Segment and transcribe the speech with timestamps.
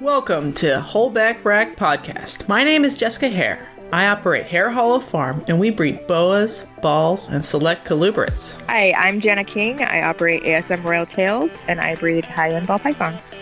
[0.00, 2.48] Welcome to Holdback Rack Podcast.
[2.48, 3.66] My name is Jessica Hare.
[3.94, 8.60] I operate Hare Hollow Farm and we breed boas, balls, and select colubrids.
[8.68, 9.80] Hi, I'm Jana King.
[9.80, 13.40] I operate ASM Royal Tails and I breed high end ball pythons.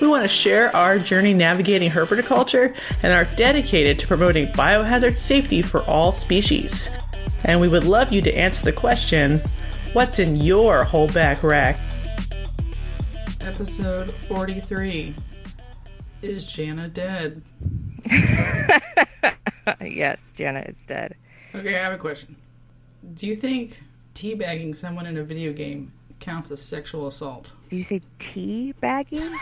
[0.00, 5.62] We want to share our journey navigating herpetoculture and are dedicated to promoting biohazard safety
[5.62, 6.90] for all species.
[7.44, 9.40] And we would love you to answer the question
[9.92, 11.78] what's in your holdback rack?
[13.40, 15.14] Episode 43
[16.26, 17.40] Is Jana dead?
[19.80, 21.14] yes, Jana is dead.
[21.54, 22.34] Okay, I have a question.
[23.14, 23.80] Do you think
[24.14, 27.52] teabagging someone in a video game counts as sexual assault?
[27.70, 29.20] Did you say tea bagging?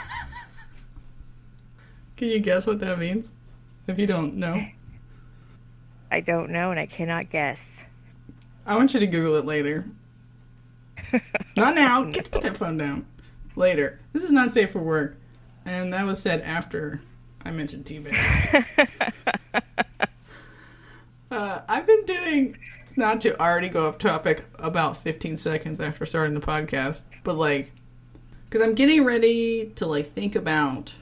[2.19, 3.33] Can you guess what that means?
[3.87, 4.63] If you don't know,
[6.11, 7.67] I don't know and I cannot guess.
[8.67, 9.87] I want you to Google it later.
[11.57, 12.05] Not now.
[12.05, 13.07] Get put that phone down.
[13.57, 14.01] Later.
[14.13, 15.17] This is not safe for work.
[15.65, 17.01] And that was said after
[17.45, 18.67] I mentioned teabag.
[21.31, 22.59] uh, I've been doing,
[22.97, 27.73] not to already go off topic about 15 seconds after starting the podcast, but like,
[28.45, 30.95] because I'm getting ready to like think about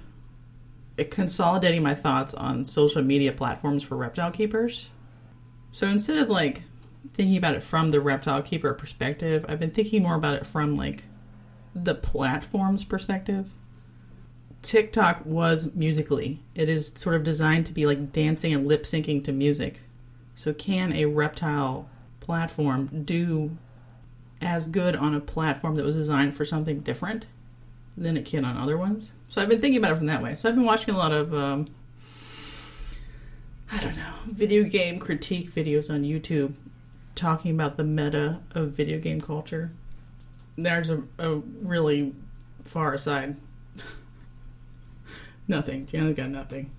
[1.11, 4.91] consolidating my thoughts on social media platforms for reptile keepers.
[5.70, 6.62] So instead of like
[7.14, 10.77] thinking about it from the reptile keeper perspective, I've been thinking more about it from
[10.77, 11.05] like
[11.75, 13.51] the platform's perspective.
[14.62, 16.41] TikTok was musically.
[16.55, 19.80] It is sort of designed to be like dancing and lip syncing to music.
[20.34, 21.88] So can a reptile
[22.20, 23.56] platform do
[24.40, 27.27] as good on a platform that was designed for something different
[27.96, 29.12] than it can on other ones?
[29.28, 30.34] So I've been thinking about it from that way.
[30.34, 31.68] So I've been watching a lot of um,
[33.72, 36.55] I don't know, video game critique videos on YouTube
[37.14, 39.70] talking about the meta of video game culture.
[40.56, 42.14] There's a, a really
[42.64, 43.36] far aside.
[45.53, 45.86] Nothing.
[45.86, 46.70] Jana's got nothing.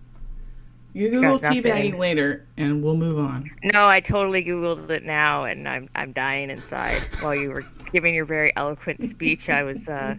[0.93, 1.63] You Google Got nothing.
[1.63, 3.49] teabagging later, and we'll move on.
[3.63, 8.13] No, I totally googled it now and I'm I'm dying inside while you were giving
[8.13, 9.49] your very eloquent speech.
[9.49, 10.15] I was uh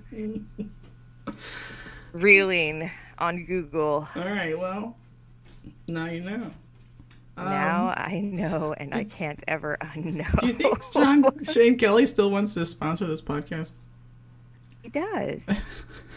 [2.13, 4.09] reeling on Google.
[4.17, 4.59] All right.
[4.59, 4.97] Well,
[5.87, 6.51] now you know.
[7.37, 10.39] Um, now I know and I can't ever unknow.
[10.41, 13.73] do you think Sean, Shane Kelley still wants to sponsor this podcast?
[14.83, 15.43] he does?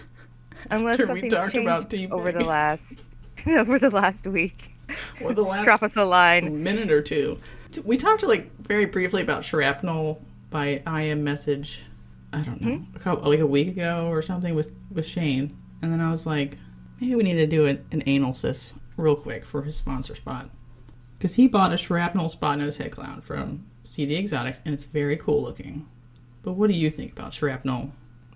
[0.72, 2.12] Unless After we talked about teabagging.
[2.12, 2.84] over the last
[3.48, 4.72] over the last week.
[5.22, 6.64] Or the last Drop us a line.
[6.64, 7.40] minute or two.
[7.84, 11.84] We talked like very briefly about shrapnel by IM message.
[12.34, 12.96] I don't know, Hmm?
[12.96, 16.26] a couple, like a week ago or something with with Shane, and then I was
[16.26, 16.58] like,
[17.00, 18.36] maybe we need to do an, an anal
[18.98, 20.50] real quick for his sponsor spot
[21.18, 25.16] because he bought a shrapnel spot nose head clown from CD Exotics, and it's very
[25.18, 25.88] cool looking.
[26.44, 27.92] But what do you think about shrapnel,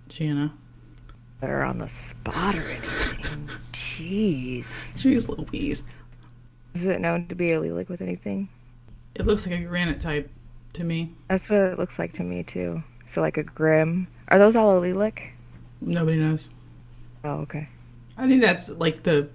[0.08, 0.54] Jana?
[1.42, 3.50] That are on the spot or anything.
[3.74, 4.66] Jeez.
[4.96, 5.84] Jeez Louise,
[6.74, 8.48] Is it known to be a with anything?
[9.14, 10.30] it looks like a granite type
[10.74, 11.12] to me.
[11.28, 12.82] That's what it looks like to me too.
[13.14, 14.08] So like a grim.
[14.30, 15.34] Are those all a lilac?
[15.82, 16.48] Nobody knows.
[17.26, 17.68] Oh, okay.
[18.18, 19.28] I think that's like the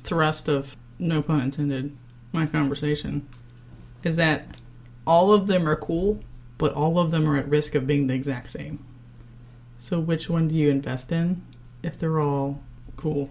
[0.00, 1.96] thrust of no pun intended
[2.32, 3.26] my conversation
[4.02, 4.56] is that
[5.06, 6.20] all of them are cool,
[6.58, 8.84] but all of them are at risk of being the exact same.
[9.84, 11.42] So which one do you invest in
[11.82, 12.58] if they're all
[12.96, 13.28] cool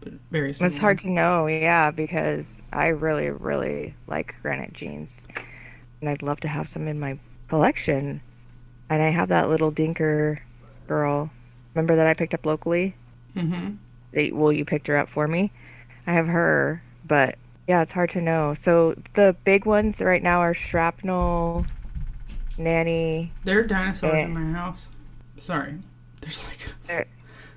[0.00, 0.70] but very similar?
[0.70, 5.22] It's hard to know, yeah, because I really, really like granite genes.
[6.02, 7.18] And I'd love to have some in my
[7.48, 8.20] collection.
[8.90, 10.40] And I have that little dinker
[10.86, 11.30] girl.
[11.74, 12.94] Remember that I picked up locally?
[13.34, 13.78] Mhm.
[14.12, 15.50] They, well, you picked her up for me.
[16.06, 18.52] I have her, but yeah, it's hard to know.
[18.62, 21.64] So the big ones right now are shrapnel,
[22.58, 23.32] nanny.
[23.44, 24.26] There are dinosaurs in Eh.
[24.26, 24.90] my house.
[25.38, 25.74] Sorry.
[26.20, 27.06] There's like There,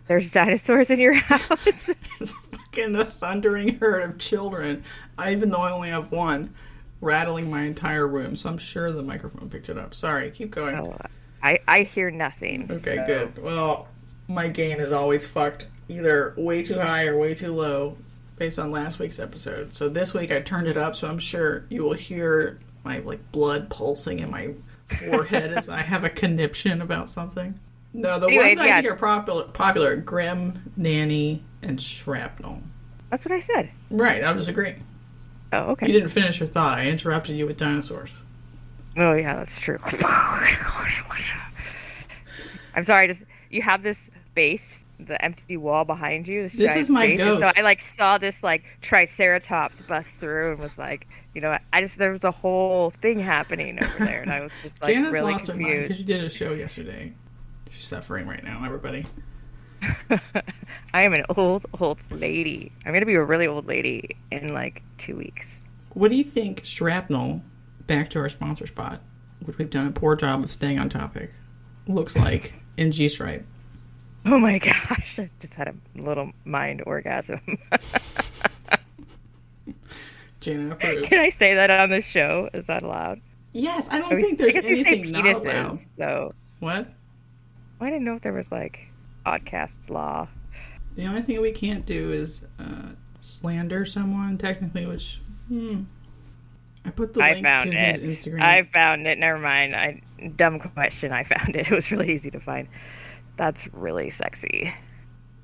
[0.08, 1.68] there's dinosaurs in your house.
[2.22, 4.84] It's fucking a thundering herd of children.
[5.18, 6.54] I, even though I only have one,
[7.00, 8.36] rattling my entire room.
[8.36, 9.96] So I'm sure the microphone picked it up.
[9.96, 10.76] Sorry, keep going.
[10.76, 10.98] Oh,
[11.42, 12.68] I I hear nothing.
[12.70, 13.42] Okay, so- good.
[13.42, 13.88] Well,
[14.28, 17.96] my gain is always fucked either way too high or way too low
[18.38, 19.74] based on last week's episode.
[19.74, 23.32] So this week I turned it up, so I'm sure you will hear my like
[23.32, 24.54] blood pulsing in my
[24.88, 27.60] forehead as I have a conniption about something.
[27.94, 28.82] No, the Anyways, ones I yeah.
[28.82, 32.62] think are popular, popular are Grim, Nanny, and Shrapnel.
[33.10, 33.70] That's what I said.
[33.90, 34.84] Right, I was agreeing.
[35.52, 35.88] Oh, okay.
[35.88, 36.78] You didn't finish your thought.
[36.78, 38.12] I interrupted you with dinosaurs.
[38.98, 39.80] Oh, yeah, that's true.
[42.76, 43.08] I'm sorry.
[43.08, 46.44] Just you have this space, the empty wall behind you.
[46.44, 47.56] This, This is my space, ghost.
[47.56, 51.62] So I like saw this like triceratops bust through and was like, you know, what,
[51.74, 54.94] I just there was a whole thing happening over there, and I was just like
[54.94, 55.84] Jana's really lost her mind confused.
[55.84, 57.14] because she did a show yesterday.
[57.70, 59.06] She's suffering right now, everybody.
[60.94, 62.72] I am an old, old lady.
[62.86, 65.62] I'm going to be a really old lady in like two weeks.
[65.94, 67.42] What do you think shrapnel,
[67.88, 69.02] back to our sponsor spot,
[69.44, 71.32] which we've done a poor job of staying on topic,
[71.88, 73.46] looks like in G Stripe?
[74.26, 77.40] Oh my gosh, I just had a little mind orgasm.
[80.42, 81.08] Jana approves.
[81.10, 82.50] Can I say that on the show?
[82.54, 83.22] Is that allowed?
[83.54, 85.80] Yes, I don't think there's Because you say anything not allowed.
[85.98, 86.88] so What?
[87.82, 88.80] I didn't know if there was like
[89.26, 90.28] podcast law.
[90.96, 92.90] The only thing we can't do is uh,
[93.22, 95.22] slander someone, technically, which.
[95.48, 95.84] Hmm.
[96.86, 98.00] I put the I link found to it.
[98.02, 98.42] his Instagram.
[98.42, 99.18] I found it.
[99.20, 99.76] Never mind.
[99.76, 100.02] I
[100.36, 101.12] dumb question.
[101.12, 101.68] I found it.
[101.72, 102.68] It was really easy to find.
[103.38, 104.74] That's really sexy.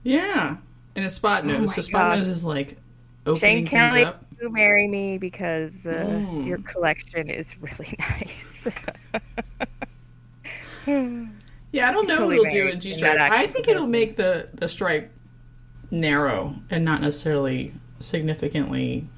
[0.04, 0.58] Yeah.
[0.96, 1.70] And a spot nose.
[1.72, 2.18] Oh so spot God.
[2.20, 2.78] nose is like Shane
[3.28, 4.26] opening things Kelley, up.
[4.42, 6.48] you marry me because uh, Mm.
[6.48, 8.74] your collection is really nice.
[11.75, 13.19] Yeah, I don't know totally what it'll do in G stripe.
[13.19, 15.12] I think it'll make the the stripe
[15.92, 19.10] narrow and not necessarily significantly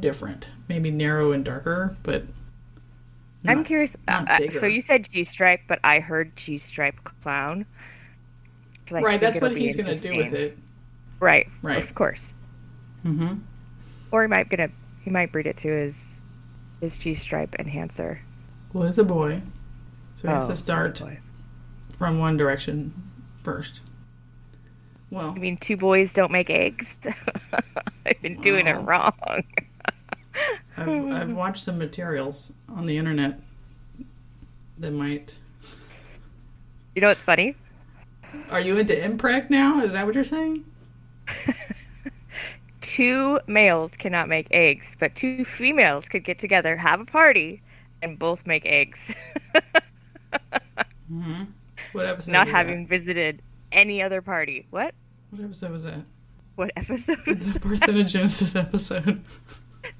[0.00, 0.48] different.
[0.68, 2.24] Maybe narrow and darker, but
[3.46, 3.94] I'm curious.
[4.08, 7.66] Uh, not uh, so you said G stripe, but I heard G stripe clown.
[8.90, 9.20] Right.
[9.20, 10.56] That's what he's going to do with it.
[11.20, 11.46] Right.
[11.60, 11.82] Right.
[11.82, 12.32] Of course.
[13.04, 13.34] Mm-hmm.
[14.12, 14.70] Or he might gonna
[15.02, 16.08] he might breed it to his
[16.80, 18.22] his G stripe enhancer.
[18.72, 19.42] Well, it's a boy,
[20.14, 21.18] so he has Oh, to start boy.
[21.96, 22.92] From one direction
[23.42, 23.80] first.
[25.10, 26.96] Well, I mean, two boys don't make eggs.
[28.06, 29.14] I've been doing it wrong.
[30.76, 33.40] I've, I've watched some materials on the internet
[34.78, 35.38] that might.
[36.94, 37.56] You know what's funny?
[38.50, 39.80] Are you into impreg now?
[39.80, 40.64] Is that what you're saying?
[42.80, 47.62] Two males cannot make eggs, but two females could get together, have a party,
[48.02, 48.98] and both make eggs.
[51.12, 51.44] Mm-hmm.
[51.96, 52.32] What episode?
[52.32, 53.40] Not having visited
[53.72, 54.66] any other party.
[54.68, 54.94] What?
[55.30, 56.02] What episode was that?
[56.54, 57.26] What episode?
[57.26, 57.58] was The?
[57.58, 59.24] Parthenogenesis episode.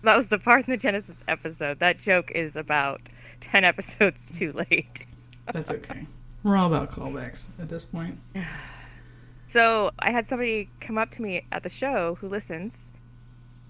[0.03, 1.79] That was the Parthenogenesis episode.
[1.79, 3.01] That joke is about
[3.41, 5.07] 10 episodes too late.
[5.53, 6.07] That's okay.
[6.43, 8.19] We're all about callbacks at this point.
[9.53, 12.75] So I had somebody come up to me at the show who listens,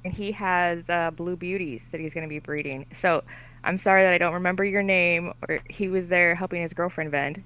[0.05, 2.87] and he has uh, blue beauties that he's going to be breeding.
[3.01, 3.23] So
[3.63, 7.13] I'm sorry that I don't remember your name, or he was there helping his girlfriend
[7.13, 7.45] vend.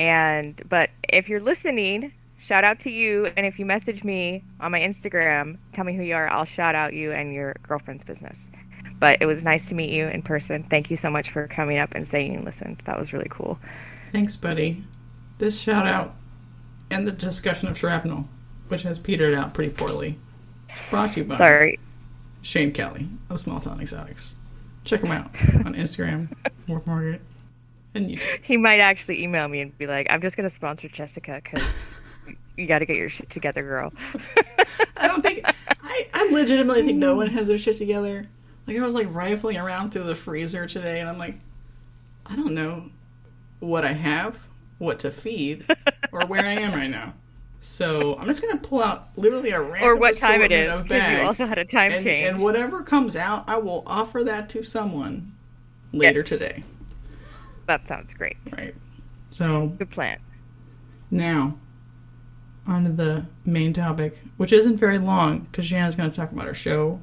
[0.00, 3.26] And but if you're listening, shout out to you.
[3.36, 6.28] And if you message me on my Instagram, tell me who you are.
[6.28, 8.38] I'll shout out you and your girlfriend's business.
[8.98, 10.64] But it was nice to meet you in person.
[10.64, 12.82] Thank you so much for coming up and saying you listened.
[12.86, 13.58] That was really cool.
[14.10, 14.84] Thanks, buddy.
[15.38, 16.16] This shout out
[16.90, 18.26] and the discussion of shrapnel,
[18.68, 20.18] which has petered out pretty poorly,
[20.90, 21.78] brought to you by Sorry.
[22.42, 24.32] Shane Kelley of Small Town Xotics.
[24.84, 25.26] Check him out
[25.64, 26.34] on Instagram,
[26.66, 27.20] Morph Market,
[27.94, 28.40] and YouTube.
[28.42, 31.66] He might actually email me and be like, "I'm just gonna sponsor Jessica because
[32.56, 33.92] you got to get your shit together, girl."
[34.96, 38.26] I don't think I, I legitimately think no one has their shit together.
[38.66, 41.36] Like I was like rifling around through the freezer today, and I'm like,
[42.26, 42.90] I don't know
[43.58, 44.46] what I have,
[44.78, 45.66] what to feed,
[46.12, 47.14] or where I am right now.
[47.62, 50.88] So I'm just gonna pull out literally a random Or what time it is, of
[50.88, 51.20] bags.
[51.20, 52.24] you also had a time and, change.
[52.24, 55.32] and whatever comes out, I will offer that to someone
[55.92, 56.28] later Yes.
[56.28, 56.62] today.
[57.70, 58.36] That sounds great.
[58.50, 58.74] Right.
[59.30, 60.18] So Good plan.
[61.10, 61.56] now,
[62.66, 66.46] on to the main topic, which isn't very long because Jana's going to talk about
[66.46, 67.00] her show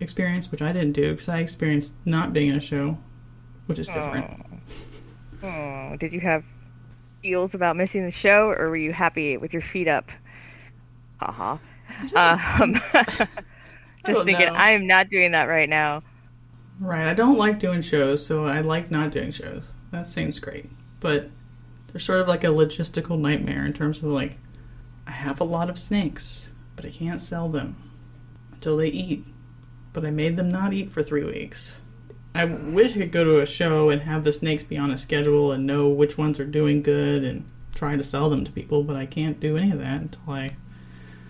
[0.00, 2.98] experience, which I didn't do because I experienced not being in a show,
[3.66, 4.44] which is different.
[5.42, 6.44] Oh, did you have
[7.22, 10.10] feels about missing the show, or were you happy with your feet up?
[11.20, 11.56] Haha.
[12.14, 12.74] Um,
[14.06, 14.54] just thinking, know.
[14.54, 16.02] I am not doing that right now.
[16.80, 17.06] Right.
[17.06, 19.72] I don't like doing shows, so I like not doing shows.
[19.92, 20.70] That seems great.
[20.98, 21.30] But
[21.88, 24.38] they're sort of like a logistical nightmare in terms of like,
[25.06, 27.76] I have a lot of snakes, but I can't sell them
[28.52, 29.24] until they eat.
[29.92, 31.80] But I made them not eat for three weeks.
[32.34, 34.96] I wish I could go to a show and have the snakes be on a
[34.96, 37.44] schedule and know which ones are doing good and
[37.74, 40.50] try to sell them to people, but I can't do any of that until I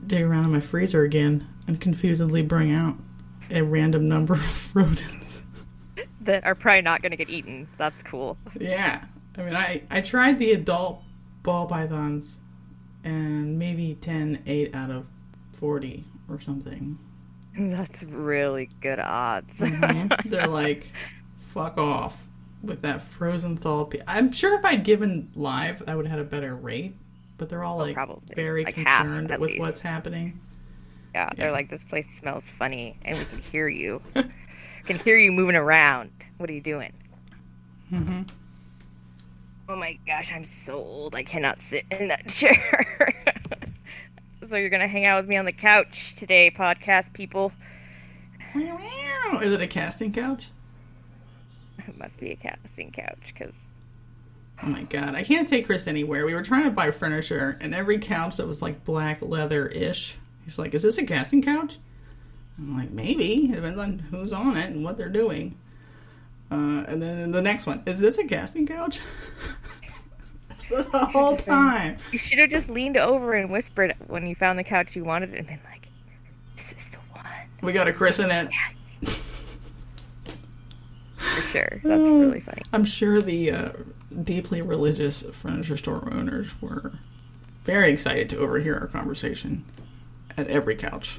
[0.06, 2.96] dig around in my freezer again and confusedly bring out
[3.50, 5.31] a random number of rodents.
[6.24, 7.68] That are probably not going to get eaten.
[7.78, 8.38] That's cool.
[8.58, 9.04] Yeah.
[9.36, 11.02] I mean, I, I tried the adult
[11.42, 12.38] ball pythons
[13.04, 15.06] and maybe 10 ate out of
[15.52, 16.98] 40 or something.
[17.58, 19.54] That's really good odds.
[19.58, 20.08] Mm-hmm.
[20.30, 20.92] They're like,
[21.38, 22.28] fuck off
[22.62, 23.90] with that frozen thawed.
[23.90, 26.94] Pe- I'm sure if I'd given live, I would have had a better rate,
[27.38, 28.34] but they're all oh, like probably.
[28.34, 29.60] very Like concerned at with least.
[29.60, 30.40] what's happening.
[31.14, 34.00] Yeah, they're like, this place smells funny, and we can hear you.
[34.82, 36.10] can hear you moving around.
[36.38, 36.92] What are you doing?
[37.90, 38.22] hmm
[39.68, 41.14] Oh my gosh, I'm so old.
[41.14, 43.14] I cannot sit in that chair.
[44.48, 47.52] So you're gonna hang out with me on the couch today, podcast people.
[48.54, 50.50] Is it a casting couch?
[51.78, 53.54] It must be a casting couch because
[54.62, 56.26] Oh my god, I can't take Chris anywhere.
[56.26, 60.16] We were trying to buy furniture, and every couch that was like black leather ish,
[60.44, 61.78] he's like, "Is this a casting couch?"
[62.62, 63.50] I'm like, "Maybe.
[63.50, 65.56] It depends on who's on it and what they're doing."
[66.50, 69.00] Uh, and then the next one, is this a casting couch?
[70.68, 74.64] the whole time, you should have just leaned over and whispered when you found the
[74.64, 75.88] couch you wanted, and been like,
[76.56, 77.24] "This is the one."
[77.62, 78.50] we got to christen it.
[78.50, 78.76] Yes.
[81.16, 82.62] For sure, that's really funny.
[82.72, 83.72] I'm sure the uh,
[84.22, 86.92] deeply religious furniture store owners were
[87.64, 89.64] very excited to overhear our conversation
[90.36, 91.18] at every couch.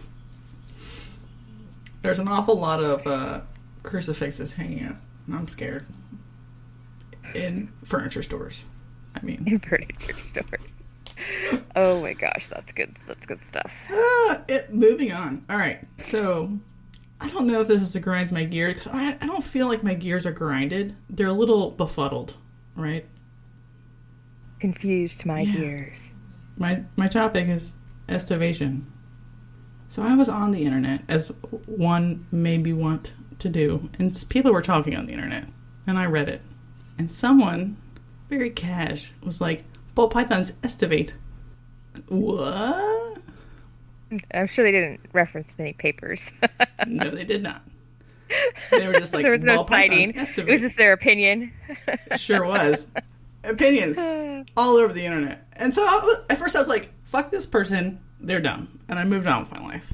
[2.03, 3.41] There's an awful lot of uh,
[3.81, 5.86] crucifixes hanging out, and I'm scared.
[7.33, 8.63] In furniture stores,
[9.15, 9.43] I mean.
[9.48, 10.62] In furniture stores.
[11.75, 12.95] Oh my gosh, that's good.
[13.07, 13.72] That's good stuff.
[13.89, 15.43] Ah, it, moving on.
[15.50, 16.60] All right, so
[17.22, 19.67] I don't know if this is a grinds my gears because I, I don't feel
[19.67, 20.95] like my gears are grinded.
[21.10, 22.36] They're a little befuddled,
[22.75, 23.05] right?
[24.60, 25.53] Confused my Yeah.
[25.53, 26.12] gears.
[26.57, 27.74] my my topic is
[28.10, 28.91] estivation.
[29.93, 31.27] So I was on the internet as
[31.67, 35.45] one maybe want to do, and people were talking on the internet,
[35.85, 36.41] and I read it,
[36.97, 37.77] and someone
[38.27, 41.13] very cash was like, "Ball pythons estivate."
[42.07, 43.19] What?
[44.33, 46.25] I'm sure they didn't reference any papers.
[46.88, 47.62] No, they did not.
[48.71, 50.17] They were just like there was no ball pythons citing.
[50.17, 50.50] estivate.
[50.50, 51.53] It was just their opinion.
[52.15, 52.88] sure was
[53.43, 54.00] opinions
[54.57, 55.45] all over the internet.
[55.53, 58.98] And so I was, at first I was like, "Fuck this person, they're dumb," and
[58.98, 59.94] I moved on with my life.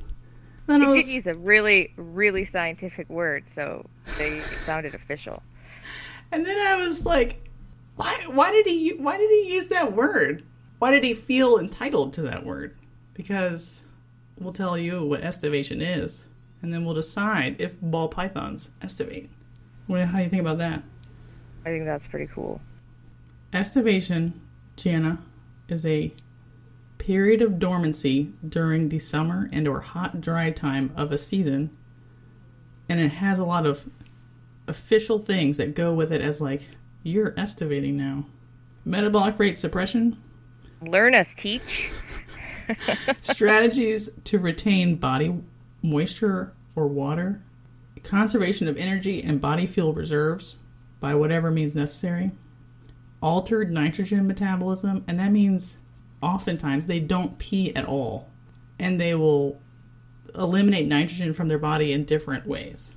[0.68, 3.86] Then I They was, did use a really, really scientific word, so
[4.18, 5.42] they sounded official.
[6.32, 7.50] and then I was like,
[7.96, 8.16] "Why?
[8.32, 8.92] Why did he?
[8.94, 10.44] Why did he use that word?
[10.78, 12.76] Why did he feel entitled to that word?"
[13.16, 13.82] Because
[14.38, 16.24] we'll tell you what estivation is,
[16.62, 19.30] and then we'll decide if ball pythons estivate.
[19.88, 20.06] What?
[20.06, 20.84] How do you think about that?
[21.66, 22.62] I think that's pretty cool.
[23.52, 24.40] Estivation,
[24.78, 25.18] Jana,
[25.68, 26.14] is a
[27.10, 31.75] period of dormancy during the summer and or hot dry time of a season.
[32.88, 33.89] And it has a lot of
[34.68, 36.68] official things that go with it as like
[37.01, 38.25] you're estivating now.
[38.86, 40.22] Metabolic rate suppression.
[40.84, 41.89] Learn us, teach.
[43.22, 45.36] strategies to retain body
[45.82, 47.42] moisture or water.
[48.04, 50.58] Conservation of energy and body fuel reserves
[51.00, 52.30] by whatever means necessary.
[53.20, 55.80] Altered nitrogen metabolism and that means
[56.22, 58.30] oftentimes they don't pee at all
[58.78, 59.60] and they will
[60.36, 62.92] eliminate nitrogen from their body in different ways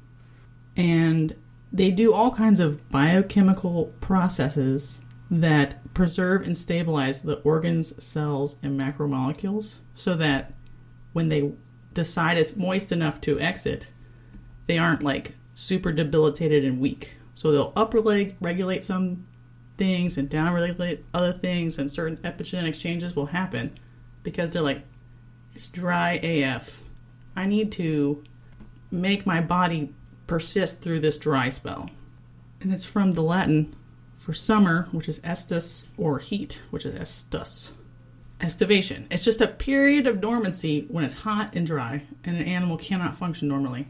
[0.77, 1.35] and
[1.73, 5.01] they do all kinds of biochemical processes
[5.31, 10.53] that preserve and stabilize the organs, cells, and macromolecules so that
[11.15, 11.53] when they
[11.95, 13.89] decide it's moist enough to exit,
[14.67, 17.13] they aren't like super debilitated and weak.
[17.35, 19.27] So they'll upregulate regulate some
[19.77, 23.79] things and down downregulate other things, and certain epigenetic changes will happen
[24.23, 24.83] because they're like,
[25.55, 26.81] it's dry AF.
[27.37, 28.23] I need to
[28.91, 29.93] make my body
[30.27, 31.91] persist through this dry spell.
[32.61, 33.75] And it's from the Latin
[34.19, 37.71] for summer, which is estus, or heat, which is estus.
[38.41, 39.07] Estivation.
[39.11, 43.17] It's just a period of dormancy when it's hot and dry, and an animal cannot
[43.17, 43.89] function normally.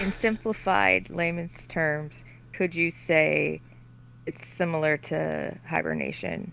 [0.00, 3.62] In simplified layman's terms, could you say
[4.26, 6.52] it's similar to hibernation?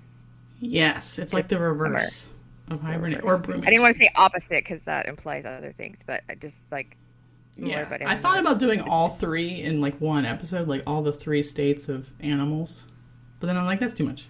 [0.60, 2.26] Yes, it's like the reverse
[2.70, 3.68] of hibernate or brumation.
[3.68, 6.96] I didn't want to say opposite because that implies other things, but I just like
[7.58, 11.44] Yeah, I thought about doing all three in like one episode, like all the three
[11.44, 12.86] states of animals,
[13.40, 14.28] but then I'm like, that's too much.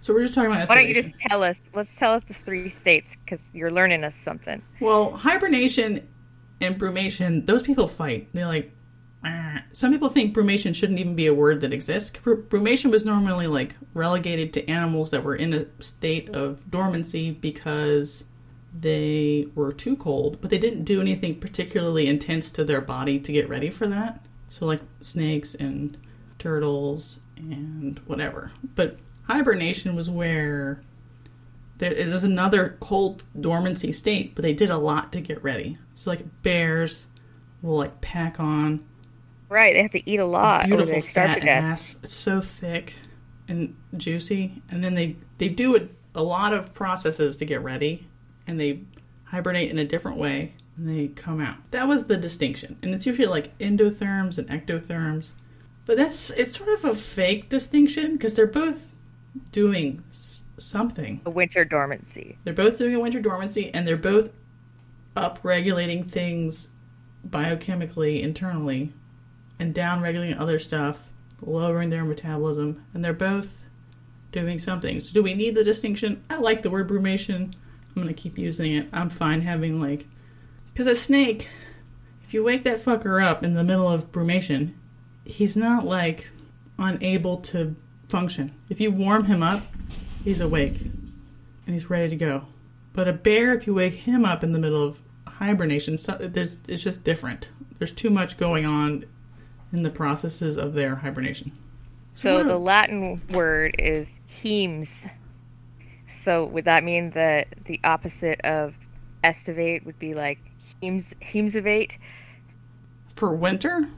[0.00, 1.56] So we're just talking about Why don't you just tell us?
[1.74, 4.62] Let's tell us the three states because you're learning us something.
[4.80, 6.06] Well, hibernation
[6.60, 8.28] and brumation, those people fight.
[8.32, 8.72] They're like.
[9.72, 12.18] Some people think brumation shouldn't even be a word that exists.
[12.18, 17.30] Br- Brumation was normally like relegated to animals that were in a state of dormancy
[17.30, 18.24] because
[18.78, 23.32] they were too cold, but they didn't do anything particularly intense to their body to
[23.32, 24.24] get ready for that.
[24.48, 25.96] So, like snakes and
[26.38, 28.52] turtles and whatever.
[28.74, 30.82] But hibernation was where
[31.78, 35.78] there it is another cold dormancy state, but they did a lot to get ready.
[35.94, 37.06] So like bears
[37.62, 38.84] will like pack on
[39.48, 41.98] Right, they have to eat a lot or beautiful fat to ass.
[42.02, 42.94] It's so thick
[43.48, 48.08] and juicy, and then they they do it a lot of processes to get ready,
[48.46, 48.80] and they
[49.24, 51.56] hibernate in a different way, and they come out.
[51.70, 55.32] That was the distinction, and it's usually like endotherms and ectotherms,
[55.84, 58.88] but that's it's sort of a fake distinction because they're both
[59.52, 61.20] doing something.
[61.24, 62.38] A winter dormancy.
[62.44, 64.32] They're both doing a winter dormancy, and they're both
[65.14, 66.72] up-regulating things
[67.28, 68.92] biochemically internally,
[69.58, 71.10] and down-regulating other stuff,
[71.40, 73.64] lowering their metabolism, and they're both
[74.32, 75.00] doing something.
[75.00, 76.22] So, do we need the distinction?
[76.28, 77.54] I like the word brumation.
[77.94, 78.88] I'm gonna keep using it.
[78.92, 80.06] I'm fine having like,
[80.72, 81.48] because a snake,
[82.22, 84.74] if you wake that fucker up in the middle of brumation,
[85.24, 86.28] he's not like
[86.78, 87.74] unable to
[88.08, 88.52] function.
[88.68, 89.62] If you warm him up,
[90.22, 92.44] he's awake and he's ready to go.
[92.92, 96.58] But a bear, if you wake him up in the middle of hibernation, so, there's
[96.68, 97.48] it's just different.
[97.78, 99.04] There's too much going on
[99.72, 101.52] in the processes of their hibernation.
[102.14, 104.06] So what the Latin word is
[104.42, 105.08] hemes.
[106.24, 108.74] So would that mean that the opposite of
[109.22, 110.38] estivate would be like
[110.82, 111.98] hemes hemesivate?
[113.16, 113.88] for winter,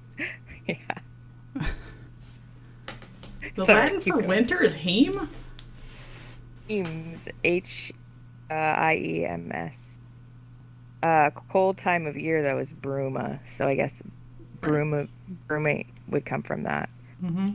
[0.66, 0.76] yeah.
[3.54, 4.26] the Sorry, Latin for going.
[4.26, 5.28] winter is heme.
[6.68, 7.92] Hemes H
[8.50, 9.76] uh, I E M S.
[11.02, 13.38] Uh, cold time of year though is bruma.
[13.56, 13.92] So I guess
[14.64, 15.08] bruma
[15.48, 16.88] brumate would come from that.
[17.20, 17.50] hmm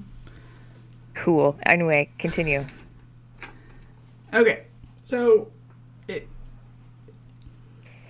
[1.15, 1.57] Cool.
[1.63, 2.65] Anyway, continue.
[4.33, 4.63] Okay,
[5.01, 5.51] so
[6.07, 6.27] it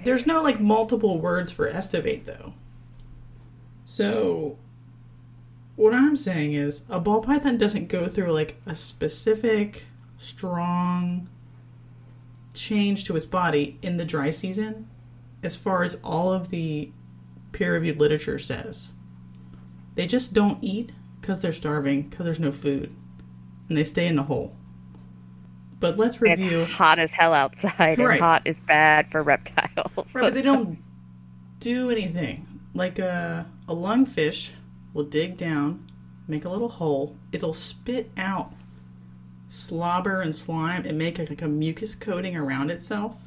[0.04, 2.54] there's no like multiple words for estivate though.
[3.86, 4.58] So
[5.76, 9.86] what I'm saying is a ball python doesn't go through like a specific
[10.18, 11.30] strong
[12.54, 14.88] change to its body in the dry season
[15.42, 16.92] as far as all of the
[17.52, 18.90] peer-reviewed literature says.
[19.96, 20.92] They just don't eat
[21.22, 22.94] cuz they're starving cuz there's no food
[23.68, 24.56] and they stay in the hole.
[25.80, 28.12] But let's review It's hot as hell outside, Right.
[28.12, 29.92] and hot is bad for reptiles.
[30.14, 30.80] Right, but they don't
[31.60, 32.46] do anything.
[32.74, 34.52] Like a, a lungfish
[34.94, 35.90] will dig down,
[36.28, 37.16] make a little hole.
[37.32, 38.54] It'll spit out
[39.48, 43.26] slobber and slime and make like a mucus coating around itself.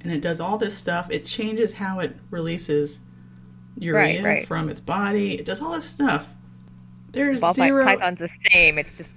[0.00, 1.10] And it does all this stuff.
[1.10, 2.98] It changes how it releases
[3.78, 4.46] urea right.
[4.46, 5.34] from its body.
[5.34, 6.32] It does all this stuff.
[7.12, 7.84] There's ball zero.
[7.84, 8.78] python's the same.
[8.78, 9.10] It's just,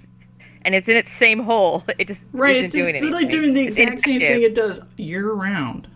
[0.62, 1.84] and it's in its same hole.
[1.98, 4.80] It just right, it's, doing it's literally doing the It's exact same thing it does
[4.96, 5.88] year round.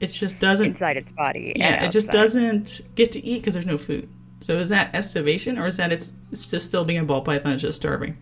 [0.00, 1.52] It just doesn't inside its body.
[1.54, 4.08] Yeah, it just doesn't get to eat because there's no food.
[4.40, 7.52] So is that estivation, or is that it's, it's just still being a ball python,
[7.52, 8.16] it's just starving?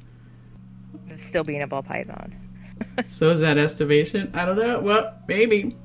[1.08, 2.36] It's still being a ball python.
[3.08, 4.30] So is that estivation?
[4.34, 4.80] I don't know.
[4.80, 5.76] Well, maybe.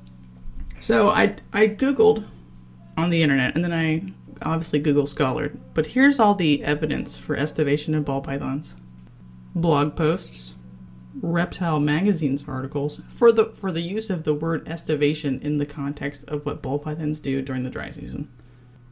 [0.78, 2.24] So I I googled
[2.96, 5.52] on the internet, and then I obviously Google Scholar.
[5.74, 8.76] But here's all the evidence for estivation of ball pythons:
[9.54, 10.54] blog posts,
[11.20, 16.24] reptile magazines articles for the for the use of the word estivation in the context
[16.28, 18.28] of what ball pythons do during the dry season,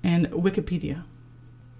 [0.02, 1.04] and Wikipedia.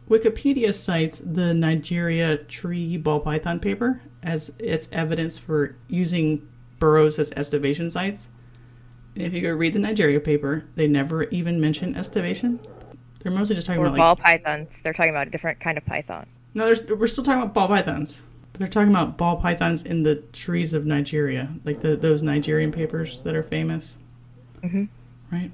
[0.08, 6.46] Wikipedia cites the Nigeria tree ball python paper as its evidence for using
[6.78, 8.28] burrows as estivation sites.
[9.14, 12.58] If you go read the Nigeria paper, they never even mention estivation.
[13.20, 14.70] They're mostly just talking Or about ball like pythons.
[14.82, 16.26] They're talking about a different kind of python.
[16.54, 18.22] no, there's, we're still talking about ball pythons.
[18.54, 23.20] They're talking about ball pythons in the trees of Nigeria, like the those Nigerian papers
[23.24, 23.96] that are famous,
[24.62, 24.88] Mhm.
[25.32, 25.50] right?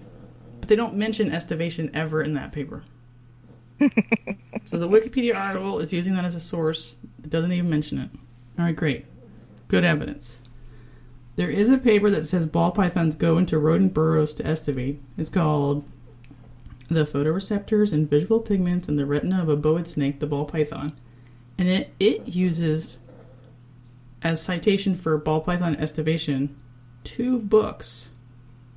[0.60, 2.82] But they don't mention estivation ever in that paper.
[4.66, 6.96] so the Wikipedia article is using that as a source.
[7.24, 8.10] It doesn't even mention it.
[8.58, 9.06] All right, great,
[9.68, 10.40] good evidence.
[11.40, 15.00] There is a paper that says ball pythons go into rodent burrows to estivate.
[15.16, 15.84] It's called
[16.88, 20.92] "The Photoreceptors and Visual Pigments in the Retina of a Boid Snake, the Ball Python,"
[21.56, 22.98] and it it uses
[24.20, 26.54] as citation for ball python estivation
[27.04, 28.10] two books,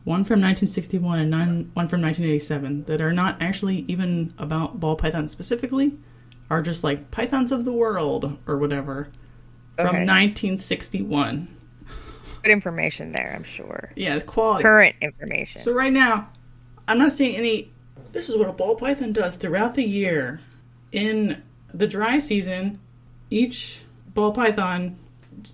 [0.06, 4.96] one from 1961 and nine, one from 1987, that are not actually even about ball
[4.96, 5.98] pythons specifically,
[6.50, 9.10] are just like pythons of the world or whatever
[9.76, 10.06] from Okay.
[10.06, 11.50] 1961.
[12.44, 13.92] Good information there, I'm sure.
[13.96, 14.64] Yeah, it's quality.
[14.64, 15.62] Current information.
[15.62, 16.30] So right now,
[16.88, 17.72] I'm not seeing any.
[18.12, 20.42] This is what a ball python does throughout the year.
[20.92, 21.42] In
[21.74, 22.80] the dry season,
[23.30, 23.82] each
[24.14, 24.98] ball python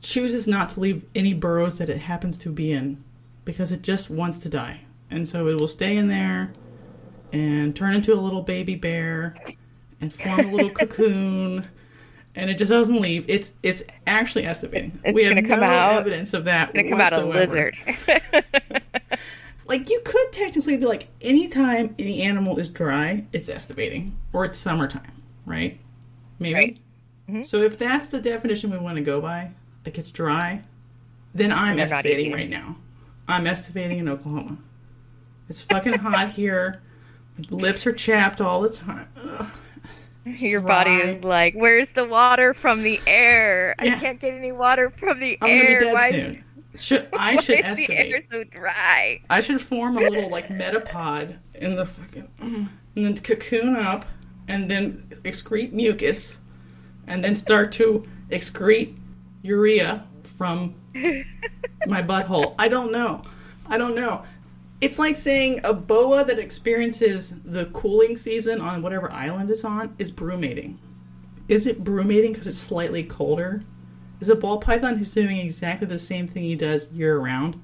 [0.02, 3.02] chooses not to leave any burrows that it happens to be in
[3.46, 6.52] because it just wants to die, and so it will stay in there
[7.32, 9.36] and turn into a little baby bear
[10.02, 11.68] and form a little cocoon.
[12.40, 13.26] And it just doesn't leave.
[13.28, 14.98] It's it's actually estivating.
[15.04, 16.70] It's we have no out- evidence of that.
[16.74, 17.76] It's gonna come out a lizard.
[19.66, 24.58] like you could technically be like anytime any animal is dry it's estivating or it's
[24.58, 25.12] summertime
[25.46, 25.80] right
[26.40, 26.78] maybe Right.
[27.30, 27.46] Mhm.
[27.46, 29.52] so if that's the definition we want to go by
[29.86, 30.64] like it's dry
[31.36, 32.78] then i'm not estivating right now
[33.28, 34.58] i'm estivating in oklahoma
[35.48, 36.82] it's fucking hot here
[37.38, 39.46] My lips are chapped all the time Ugh.
[40.38, 43.76] Your body is like, where's the water from the air?
[43.80, 45.50] I can't get any water from the air.
[45.50, 46.44] I'm gonna be dead Why- soon.
[46.76, 48.26] Should I why should is the air estimate?
[48.32, 49.22] so dry?
[49.30, 54.06] I should form a little like metapod in the fucking, and then cocoon up,
[54.48, 56.38] and then excrete mucus,
[57.08, 58.96] and then start to excrete
[59.42, 60.06] urea
[60.38, 60.76] from
[61.88, 62.54] my butthole.
[62.60, 63.24] I don't know.
[63.66, 64.24] I don't know.
[64.82, 69.94] It's like saying a boa that experiences the cooling season on whatever island it's on
[69.98, 70.78] is brumating.
[71.50, 73.64] Is it brumating because it's slightly colder?
[74.22, 77.62] Is a ball python who's doing exactly the same thing he does year round,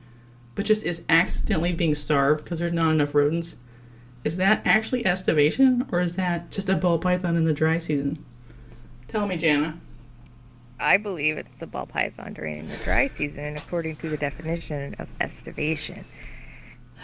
[0.55, 3.55] but just is accidentally being starved because there's not enough rodents?
[4.25, 8.25] Is that actually estivation, or is that just a ball python in the dry season?
[9.07, 9.79] Tell me, Jana.
[10.79, 15.07] I believe it's the ball python during the dry season, according to the definition of
[15.21, 16.03] estivation.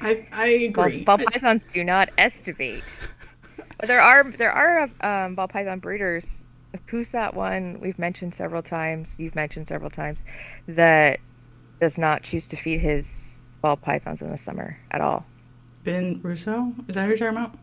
[0.00, 1.04] I I agree.
[1.04, 2.82] ball I- pythons do not estivate.
[3.78, 6.26] But there are there are um, ball python breeders.
[6.86, 9.08] Who's that one we've mentioned several times?
[9.18, 10.18] You've mentioned several times
[10.68, 11.20] that
[11.80, 15.24] does not choose to feed his ball pythons in the summer at all.
[15.84, 16.72] Vin Russo?
[16.88, 17.54] Is that who you're talking about?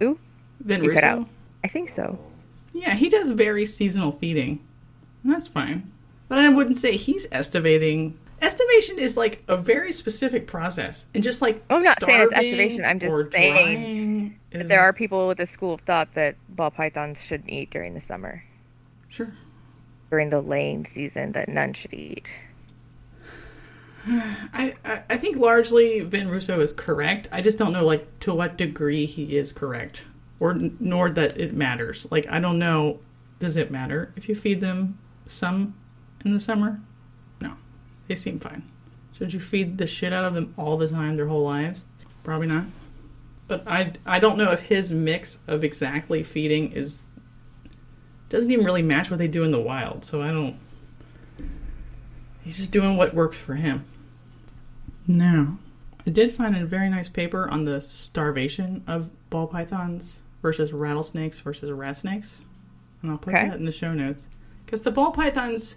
[0.00, 0.18] Who?
[0.60, 1.28] Vin You Russo?
[1.62, 2.18] I think so.
[2.72, 4.64] Yeah, he does very seasonal feeding.
[5.24, 5.90] That's fine.
[6.28, 8.18] But I wouldn't say he's estivating.
[8.42, 11.06] Estivation is like a very specific process.
[11.14, 14.92] And just like I'm not saying it's starving estivation, I'm just saying is- there are
[14.92, 18.44] people with a school of thought that ball pythons shouldn't eat during the summer,
[19.08, 19.32] Sure.
[20.10, 22.26] during the laying season that none should eat.
[24.06, 27.28] I, I, I think largely Vin Russo is correct.
[27.30, 30.04] I just don't know like to what degree he is correct.
[30.38, 32.06] Or nor that it matters.
[32.10, 33.00] Like I don't know
[33.40, 35.74] does it matter if you feed them some
[36.24, 36.80] in the summer?
[38.10, 38.64] They seem fine.
[39.12, 41.84] Should you feed the shit out of them all the time their whole lives?
[42.24, 42.64] Probably not.
[43.46, 47.02] But I I don't know if his mix of exactly feeding is
[48.28, 50.04] doesn't even really match what they do in the wild.
[50.04, 50.56] So I don't
[52.42, 53.84] He's just doing what works for him.
[55.06, 55.58] Now,
[56.04, 61.38] I did find a very nice paper on the starvation of ball pythons versus rattlesnakes
[61.38, 62.40] versus rat snakes.
[63.02, 63.46] And I'll put Okay.
[63.50, 64.26] that in the show notes.
[64.66, 65.76] Because the ball pythons,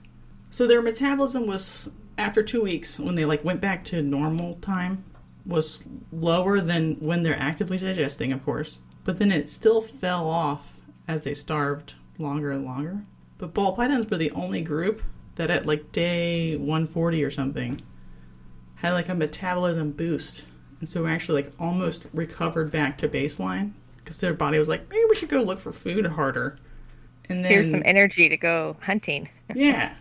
[0.50, 5.04] so their metabolism was, after two weeks, when they like went back to normal time,
[5.46, 8.80] was lower than when they're actively digesting, of course.
[9.04, 13.02] But then it still fell off as they starved longer and longer.
[13.38, 15.02] But ball pythons were the only group
[15.36, 17.82] that at like day 140 or something
[18.76, 20.44] had like a metabolism boost.
[20.80, 25.04] And so actually like almost recovered back to baseline because their body was like, maybe
[25.10, 26.58] we should go look for food harder.
[27.30, 29.30] And then, Here's some energy to go hunting.
[29.54, 29.94] yeah,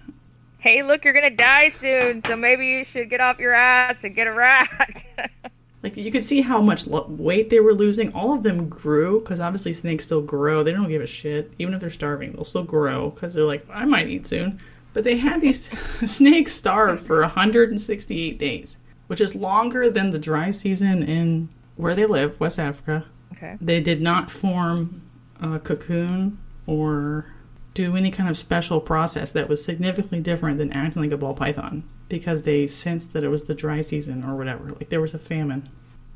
[0.63, 4.15] Hey, look, you're gonna die soon, so maybe you should get off your ass and
[4.15, 5.03] get a rat.
[5.83, 8.13] like you could see how much lo- weight they were losing.
[8.13, 10.63] All of them grew because obviously snakes still grow.
[10.63, 12.31] They don't give a shit, even if they're starving.
[12.31, 14.61] They'll still grow because they're like, I might eat soon.
[14.93, 15.69] But they had these
[16.09, 18.77] snakes starve for 168 days,
[19.09, 23.07] which is longer than the dry season in where they live, West Africa.
[23.33, 23.57] okay.
[23.61, 25.03] They did not form
[25.41, 27.27] a cocoon or
[27.75, 31.35] do any kind of special process that was significantly different than acting like a ball
[31.35, 34.73] python because they sensed that it was the dry season or whatever.
[34.73, 35.69] Like there was a famine.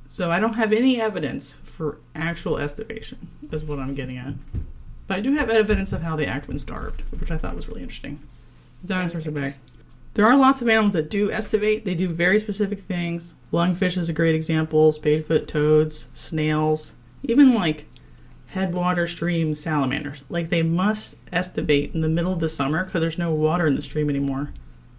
[0.08, 4.34] So I don't have any evidence for actual estivation, is what I'm getting at.
[5.06, 7.68] But I do have evidence of how they act when starved, which I thought was
[7.68, 8.20] really interesting.
[8.84, 9.58] Dinosaurs are back.
[10.14, 11.84] There are lots of animals that do estivate.
[11.84, 13.34] They do very specific things.
[13.52, 14.92] Lungfish is a great example.
[14.92, 17.86] Spadefoot toads, snails, even like
[18.56, 20.22] headwater stream salamanders.
[20.30, 23.76] Like they must estivate in the middle of the summer because there's no water in
[23.76, 24.50] the stream anymore,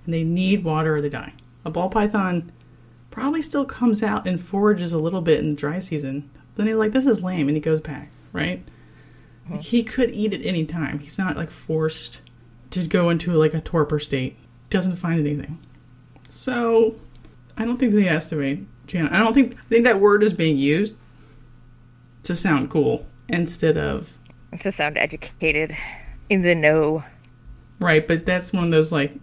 [0.06, 1.34] and they need water or they die.
[1.66, 2.52] A ball python
[3.10, 6.30] probably still comes out and forages a little bit in the dry season.
[6.56, 8.12] Then he's like, "This is lame," and he goes back.
[8.32, 8.64] Right?
[9.46, 9.56] Uh-huh.
[9.56, 11.00] Like, he could eat at any time.
[11.00, 12.22] He's not like forced
[12.70, 14.38] to go into like a torpor state.
[14.70, 15.58] Doesn't find anything.
[16.30, 16.96] So
[17.58, 19.10] I don't think they estivate, Jana.
[19.12, 20.98] I don't think I think that word is being used
[22.22, 24.18] to sound cool instead of
[24.62, 25.76] To sound educated,
[26.30, 27.04] in the know.
[27.80, 28.08] right.
[28.08, 29.14] But that's one of those like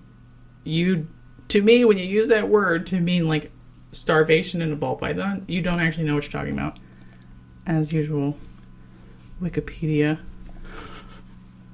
[0.64, 1.08] you
[1.48, 3.52] to me when you use that word to mean like
[3.92, 6.78] starvation in a ball python, you don't actually know what you're talking about.
[7.66, 8.36] As usual,
[9.40, 10.18] Wikipedia.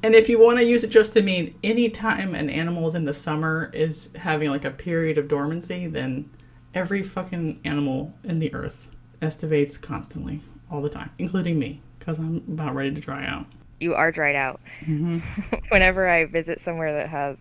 [0.03, 2.95] And if you want to use it just to mean any time an animal is
[2.95, 6.31] in the summer is having like a period of dormancy, then
[6.75, 8.89] every fucking animal in the earth
[9.21, 10.41] estivates constantly,
[10.71, 13.47] all the time, including me, because I'm about ready to dry out.
[13.79, 14.61] You are dried out.
[15.69, 17.37] Whenever I visit somewhere that has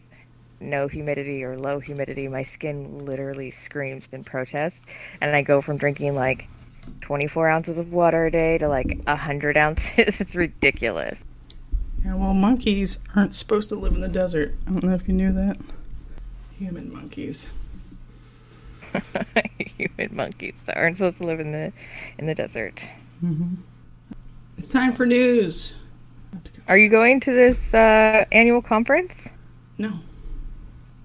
[0.60, 4.82] no humidity or low humidity, my skin literally screams in protest.
[5.20, 6.48] And I go from drinking like
[7.02, 9.90] 24 ounces of water a day to like 100 ounces.
[9.98, 11.18] it's ridiculous.
[12.06, 14.56] Yeah, well, monkeys aren't supposed to live in the desert.
[14.68, 15.58] I don't know if you knew that.
[16.58, 17.50] Human monkeys.
[19.78, 21.74] Human monkeys aren't supposed to live in the
[22.18, 22.84] in the desert.
[23.24, 23.56] Mm-hmm.
[24.60, 25.76] It's time for news.
[26.68, 29.16] Are you going to this uh, annual conference?
[29.78, 30.02] No.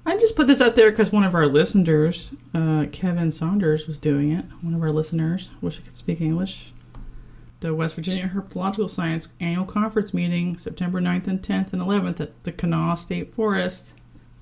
[0.05, 3.97] I just put this out there because one of our listeners, uh, Kevin Saunders, was
[3.97, 4.45] doing it.
[4.61, 6.73] One of our listeners, wish I could speak English.
[7.61, 12.43] The West Virginia Herpetological Science annual conference meeting, September 9th and 10th and 11th at
[12.43, 13.93] the Kanawha State Forest.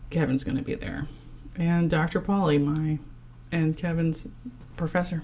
[0.08, 1.06] Kevin's going to be there.
[1.54, 2.22] And Dr.
[2.22, 2.98] Polly, my
[3.52, 4.26] and Kevin's
[4.78, 5.22] professor.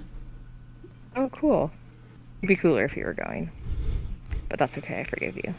[1.16, 1.70] Oh, cool.
[2.42, 3.50] It'd be cooler if you were going.
[4.48, 5.00] But that's okay.
[5.00, 5.54] I forgive you.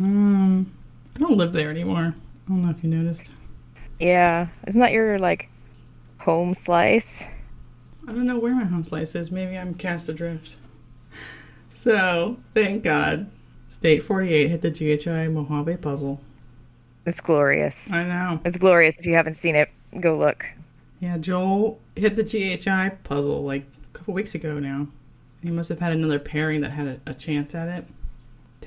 [0.00, 0.72] Um,
[1.14, 2.14] I don't live there anymore.
[2.14, 3.30] I don't know if you noticed.
[3.98, 4.48] Yeah.
[4.66, 5.48] Isn't that your, like,
[6.18, 7.22] home slice?
[8.08, 9.30] I don't know where my home slice is.
[9.30, 10.56] Maybe I'm cast adrift.
[11.72, 13.30] So, thank God.
[13.68, 16.20] State 48 hit the GHI Mojave puzzle.
[17.04, 17.76] It's glorious.
[17.92, 18.40] I know.
[18.44, 18.96] It's glorious.
[18.98, 20.46] If you haven't seen it, go look.
[21.00, 24.88] Yeah, Joel hit the GHI puzzle like a couple weeks ago now.
[25.42, 27.86] He must have had another pairing that had a, a chance at it.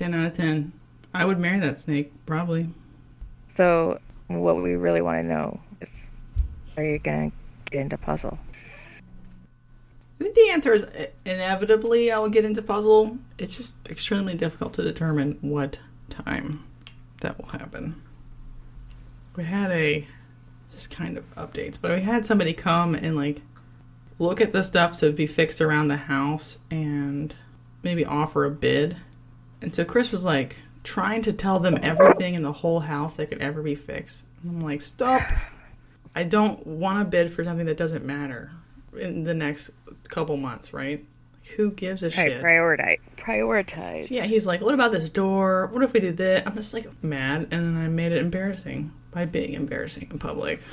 [0.00, 0.72] 10 out of 10.
[1.12, 2.70] I would marry that snake, probably.
[3.54, 5.90] So, what we really want to know is
[6.78, 7.36] are you going to
[7.70, 8.38] get into puzzle?
[10.18, 10.86] I think the answer is
[11.26, 13.18] inevitably I will get into puzzle.
[13.36, 16.64] It's just extremely difficult to determine what time
[17.20, 18.00] that will happen.
[19.36, 20.08] We had a
[20.72, 23.42] just kind of updates, but we had somebody come and like
[24.18, 27.34] look at the stuff to be fixed around the house and
[27.82, 28.96] maybe offer a bid.
[29.62, 33.28] And so Chris was like trying to tell them everything in the whole house that
[33.28, 34.24] could ever be fixed.
[34.42, 35.22] And I'm like, stop.
[36.14, 38.50] I don't want to bid for something that doesn't matter
[38.98, 39.70] in the next
[40.08, 41.04] couple months, right?
[41.56, 42.42] Who gives a Right, shit?
[42.42, 42.98] prioritize.
[43.16, 44.08] Prioritize.
[44.08, 45.66] So yeah, he's like, what about this door?
[45.72, 46.42] What if we do this?
[46.46, 50.60] I'm just like mad, and then I made it embarrassing by being embarrassing in public.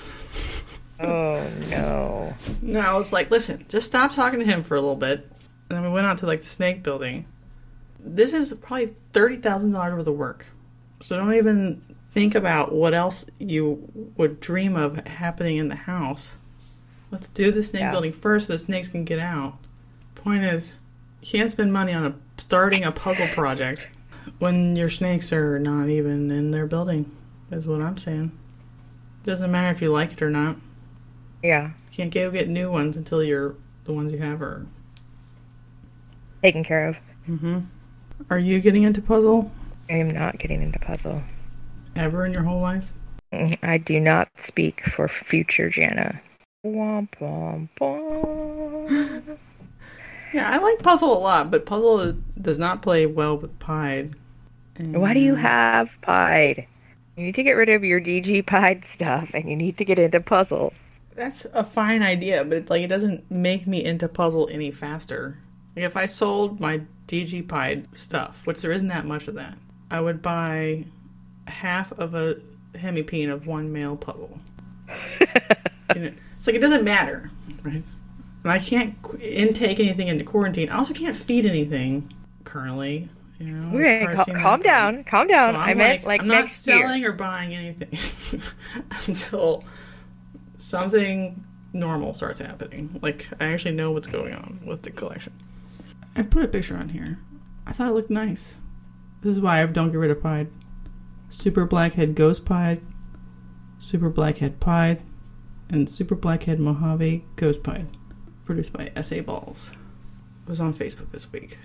[1.00, 2.34] Oh no.
[2.64, 5.30] No, I was like, listen, just stop talking to him for a little bit.
[5.70, 7.26] And then we went out to like the snake building.
[8.00, 10.48] This is probably thirty thousand dollars worth of work.
[11.02, 11.82] So don't even
[12.14, 16.36] think about what else you would dream of happening in the house.
[17.12, 17.92] Let's do the snake Yeah.
[17.92, 19.58] building first so the snakes can get out.
[20.16, 20.76] Point is,
[21.22, 23.88] you can't spend money on a starting a puzzle project
[24.40, 27.12] when your snakes are not even in their building,
[27.52, 28.32] is what I'm saying.
[29.24, 30.58] Doesn't matter if you like it or not.
[31.44, 31.68] Yeah.
[31.68, 33.56] You can't go get new ones until you're
[33.86, 34.66] the ones you have are.
[36.44, 36.98] Taken care of.
[37.26, 37.60] hmm
[38.30, 39.52] Are you getting into puzzle
[39.90, 41.22] I am not getting into puzzle.
[41.96, 42.92] ever in your whole life?
[43.32, 46.22] Mm, I do not speak for future Jana.
[46.66, 49.38] Womp womp womp.
[50.34, 54.14] Yeah, I like puzzle a lot, but puzzle does not play well with Pied.
[54.76, 56.68] And Why do you have Pied?
[57.16, 59.98] You need to get rid of your DG Pied stuff and you need to get
[59.98, 60.74] into puzzle.
[61.16, 65.38] That's a fine idea, but like it doesn't make me into puzzle any faster.
[65.78, 69.60] Like if I sold my DG Pied stuff, which there isn't that much of that,
[69.92, 70.86] I would buy
[71.46, 72.38] half of a
[72.74, 74.40] hemipene of one male puzzle.
[75.96, 77.32] You know, it's like it doesn't matter,
[77.64, 77.82] right?
[78.44, 80.68] And I can't qu- intake anything into quarantine.
[80.68, 82.12] I also can't feed anything
[82.44, 83.08] currently.
[83.40, 85.54] You know, cal- calm down, calm down.
[85.54, 86.82] So I I'm meant like I'm not next year.
[86.82, 88.42] selling or buying anything
[89.08, 89.64] until
[90.58, 93.00] something normal starts happening.
[93.02, 95.32] Like I actually know what's going on with the collection.
[96.18, 97.20] I put a picture on here.
[97.66, 98.58] I thought it looked nice.
[99.22, 100.50] This is why I don't get rid of Pied.
[101.30, 102.82] Super Blackhead Ghost Pied,
[103.80, 105.02] Super Blackhead Pied,
[105.70, 107.88] and Super Blackhead Mojave Ghost Pied.
[108.46, 109.72] Produced by SA Balls.
[110.44, 111.58] It was on Facebook this week.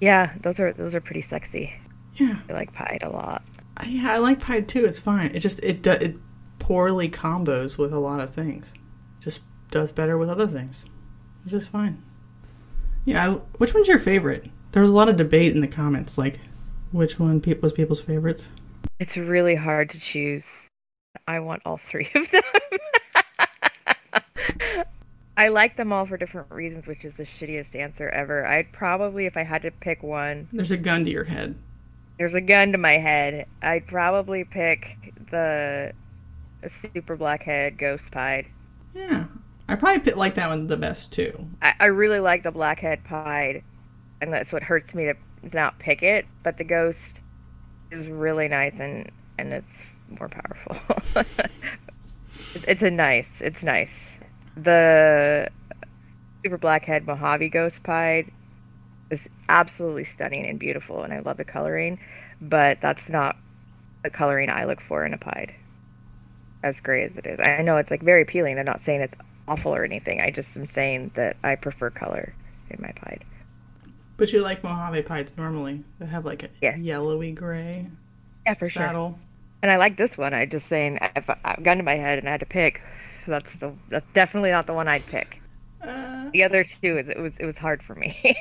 [0.00, 1.74] Yeah, those are those are pretty sexy.
[2.14, 2.40] Yeah.
[2.48, 3.42] I like Pied a lot.
[3.76, 4.86] I, yeah, I like Pied too.
[4.86, 5.32] It's fine.
[5.34, 6.16] It just it it
[6.58, 8.72] poorly combos with a lot of things.
[9.20, 10.84] Just does better with other things.
[11.44, 12.02] It's just fine.
[13.08, 14.50] Yeah, which one's your favorite?
[14.72, 16.40] There was a lot of debate in the comments, like
[16.92, 18.50] which one pe- was people's favorites.
[18.98, 20.44] It's really hard to choose.
[21.26, 22.42] I want all three of them.
[25.38, 28.44] I like them all for different reasons, which is the shittiest answer ever.
[28.44, 31.54] I'd probably, if I had to pick one, There's a gun to your head.
[32.18, 33.46] there's a gun to my head.
[33.62, 35.92] I'd probably pick the
[36.82, 38.46] super blackhead ghost pied.
[38.94, 39.26] Yeah,
[39.68, 41.46] I probably like that one the best too.
[41.60, 43.62] I, I really like the blackhead pied,
[44.20, 45.14] and that's what hurts me to
[45.52, 46.26] not pick it.
[46.42, 47.20] But the ghost
[47.90, 49.72] is really nice, and and it's
[50.18, 50.76] more powerful.
[52.54, 53.28] it's, it's a nice.
[53.40, 53.92] It's nice.
[54.56, 55.50] The
[56.42, 58.32] Super Blackhead Mojave Ghost Pied
[59.10, 61.98] is absolutely stunning and beautiful, and I love the coloring,
[62.40, 63.36] but that's not
[64.02, 65.54] the coloring I look for in a pied.
[66.62, 68.58] As gray as it is, I know it's like very appealing.
[68.58, 69.14] I'm not saying it's
[69.48, 70.20] awful or anything.
[70.20, 72.34] I just am saying that I prefer color
[72.70, 73.24] in my pied.
[74.16, 76.80] But you like Mojave pieds normally that have like a Yes.
[76.80, 77.86] yellowy gray
[78.46, 79.14] Yeah, for sure.
[79.62, 80.34] And I like this one.
[80.34, 82.80] I just saying if I- I've gun to my head and I had to pick,
[83.26, 85.40] that's the that's definitely not the one I'd pick.
[85.82, 88.36] Uh, The other two, it was it was hard for me.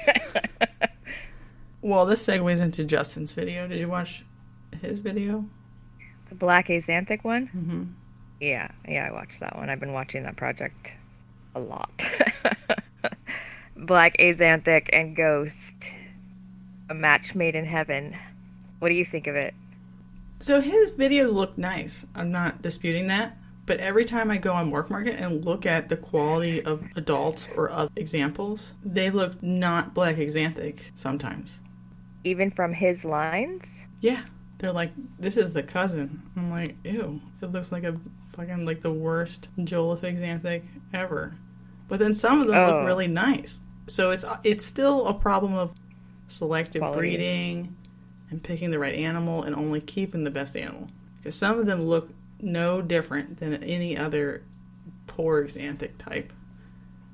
[1.81, 3.67] well, this segues into Justin's video.
[3.67, 4.25] Did you watch
[4.81, 5.45] his video?
[6.29, 7.47] the black axanthic one.
[7.47, 7.83] Mm-hmm.
[8.41, 9.69] Yeah, yeah, I watched that one.
[9.69, 10.91] I've been watching that project
[11.57, 12.03] a lot.
[13.75, 15.75] Black Axanthic and Ghost,
[16.89, 18.15] a match made in heaven.
[18.79, 19.53] What do you think of it?
[20.39, 22.05] So his videos look nice.
[22.15, 23.37] I'm not disputing that.
[23.65, 27.49] But every time I go on Morph Market and look at the quality of adults
[27.53, 31.59] or other examples, they look not black axanthic sometimes.
[32.23, 33.63] Even from his lines?
[33.99, 34.23] Yeah.
[34.59, 36.23] They're like, this is the cousin.
[36.35, 37.21] I'm like, ew.
[37.41, 37.99] It looks like a
[38.33, 41.35] fucking like the worst Jolliff axanthic ever.
[41.87, 42.77] But then some of them Oh.
[42.77, 43.61] look really nice.
[43.87, 45.73] So it's it's still a problem of
[46.27, 46.99] selective Quality.
[46.99, 47.75] breeding
[48.29, 50.87] and picking the right animal and only keeping the best animal.
[51.15, 52.09] Because some of them look
[52.41, 54.43] no different than any other
[55.07, 56.33] poor axanthic type.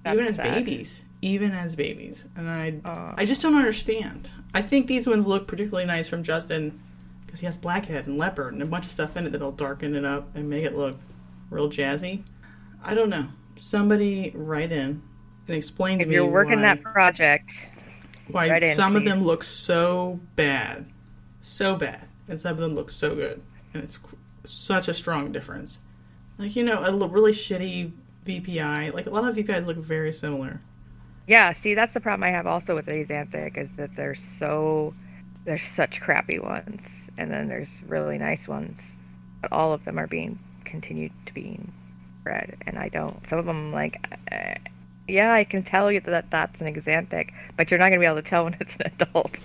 [0.05, 0.65] even as sad.
[0.65, 1.05] babies.
[1.21, 2.25] Even as babies.
[2.35, 3.13] And I Aw.
[3.17, 4.29] I just don't understand.
[4.53, 6.79] I think these ones look particularly nice from Justin
[7.25, 9.95] because he has blackhead and leopard and a bunch of stuff in it that'll darken
[9.95, 10.97] it up and make it look
[11.49, 12.23] real jazzy.
[12.83, 13.27] I don't know.
[13.57, 15.01] Somebody write in
[15.47, 16.11] and explain to me.
[16.11, 17.51] If you're working why, that project,
[18.27, 19.09] why write in, some of please.
[19.09, 20.85] them look so bad,
[21.41, 23.41] so bad, and some of them look so good,
[23.73, 25.79] and it's cr- such a strong difference.
[26.37, 27.91] Like you know, a really shitty
[28.25, 28.93] VPI.
[28.93, 30.61] Like a lot of VPIs look very similar.
[31.27, 34.93] yeah, see, that's the problem I have also with the Axanthic is that they're so,
[35.45, 38.81] there's such crappy ones, and then there's really nice ones.
[39.41, 41.71] But all of them are being continued to being
[42.23, 43.25] bred, and I don't.
[43.27, 44.55] Some of them, like, uh,
[45.07, 48.05] yeah, I can tell you that that's an Axanthic, but you're not going to be
[48.05, 49.37] able to tell when it's an adult.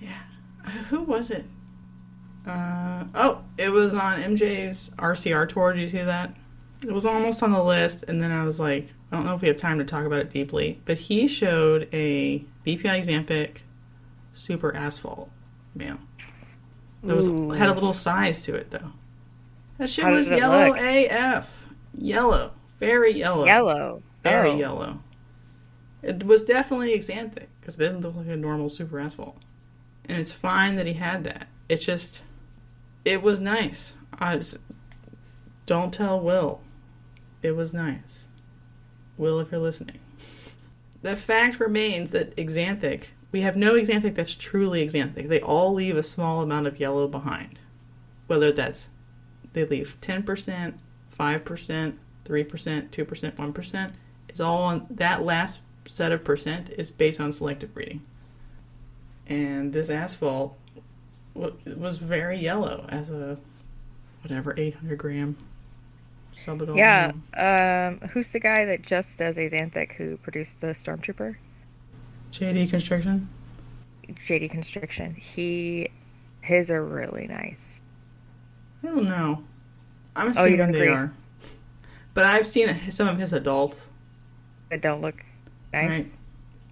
[0.00, 0.22] Yeah.
[0.88, 1.44] Who was it?
[2.46, 5.72] Uh, oh, it was on MJ's RCR tour.
[5.72, 6.34] Did you see that?
[6.82, 9.42] It was almost on the list, and then I was like, I don't know if
[9.42, 13.58] we have time to talk about it deeply, but he showed a VPI Xanthic
[14.32, 15.30] Super Asphalt
[15.74, 15.98] male.
[17.04, 17.50] That was Ooh.
[17.50, 18.92] had a little size to it though.
[19.78, 20.74] That shit How was yellow?
[20.76, 21.61] AF.
[21.96, 22.52] Yellow.
[22.80, 23.44] Very yellow.
[23.44, 24.02] Yellow.
[24.22, 24.56] Very Oh.
[24.58, 25.00] yellow.
[26.02, 29.36] It was definitely Xanthic because it didn't look like a normal super asphalt.
[30.08, 31.46] And it's fine that he had that.
[31.68, 32.22] It's just,
[33.04, 33.94] it was nice.
[34.18, 34.58] I was,
[35.66, 36.60] don't tell Will.
[37.40, 38.24] It was nice.
[39.16, 39.98] Will, if you're listening.
[41.02, 45.26] The fact remains that Xanthic, we have no Xanthic that's truly Xanthic.
[45.28, 47.58] They all leave a small amount of yellow behind.
[48.28, 48.90] Whether that's,
[49.52, 50.74] they leave 10%,
[51.12, 51.94] 5%,
[52.24, 53.92] 3%, 2%, 1%.
[54.28, 58.02] It's all on that last set of percent is based on selective breeding.
[59.26, 60.56] And this asphalt
[61.34, 63.38] wa- was very yellow as a
[64.22, 65.36] whatever 800 gram
[66.32, 66.76] subadult.
[66.76, 67.12] Yeah.
[67.36, 71.36] Um, who's the guy that just does Axanthic who produced the Stormtrooper?
[72.32, 73.28] JD Construction.
[74.26, 75.14] JD Constriction.
[75.14, 75.90] He,
[76.40, 77.80] his are really nice.
[78.82, 79.44] I don't know.
[80.16, 80.88] I'm Oh, you assuming don't they agree?
[80.94, 81.12] are.
[82.14, 83.78] But I've seen some of his adult,
[84.70, 85.24] That don't look
[85.72, 85.88] nice.
[85.90, 86.12] right?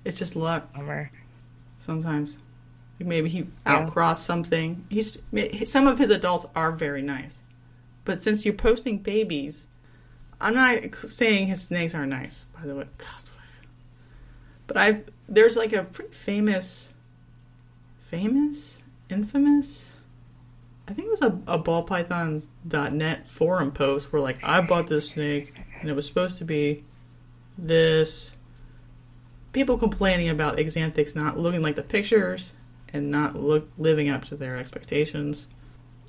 [0.04, 0.72] It's just luck.
[0.74, 1.10] Bummer.
[1.78, 2.36] sometimes.
[2.98, 3.46] Like maybe he Yeah.
[3.64, 4.84] outcrossed something.
[4.90, 5.16] He's
[5.64, 7.40] some of his adults are very nice,
[8.04, 9.66] but since you're posting babies,
[10.40, 12.44] I'm not saying his snakes are nice.
[12.54, 13.22] By the way, God,
[14.66, 16.90] but I've there's like a pretty famous,
[18.06, 19.90] famous, infamous.
[20.90, 25.54] I think it was a, a ballpythons.net forum post where like I bought this snake
[25.80, 26.84] and it was supposed to be
[27.56, 28.32] this
[29.52, 32.54] people complaining about Xanthics not looking like the pictures
[32.92, 35.46] and not look living up to their expectations.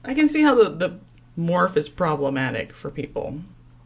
[0.04, 1.00] I can see how the, the
[1.38, 3.42] morph is problematic for people.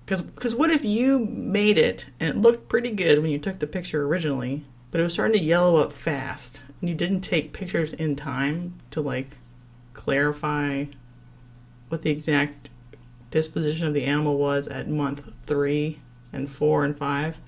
[0.05, 3.67] Because what if you made it and it looked pretty good when you took the
[3.67, 7.91] picture originally, but it was starting to yellow up fast and you didn't take pictures
[7.91, 9.31] in time to like
[9.95, 10.85] clarify
[11.89, 12.69] what the exact
[13.31, 15.99] disposition of the animal was at month three
[16.31, 17.39] and four and five?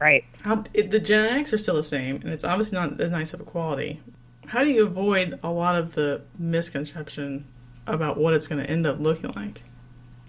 [0.00, 0.24] Right.
[0.42, 3.40] How, it, the genetics are still the same, and it's obviously not as nice of
[3.40, 4.00] a quality.
[4.46, 7.46] How do you avoid a lot of the misconception
[7.86, 9.62] about what it's going to end up looking like?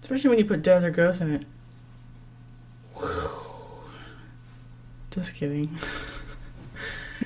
[0.01, 1.45] Especially when you put Desert Ghost in it.
[5.11, 5.77] Just kidding.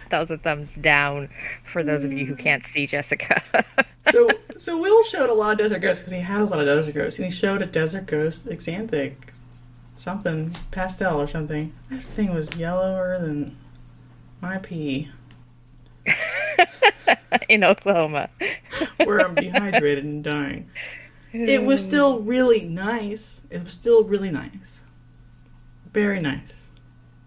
[0.10, 1.30] That was a thumbs down
[1.72, 3.42] for those of you who can't see Jessica.
[4.14, 6.68] so so Will showed a lot of desert ghosts because he has a lot of
[6.68, 9.16] desert ghosts, and he showed a desert ghost xanthic,
[9.96, 11.74] something pastel or something.
[11.90, 13.58] That thing was yellower than
[14.40, 15.10] my pee.
[17.50, 18.30] in Oklahoma.
[19.04, 20.70] where I'm dehydrated and dying.
[21.32, 21.88] It was mm.
[21.88, 23.42] still really nice.
[23.50, 24.82] It was still really nice.
[25.92, 26.68] Very nice.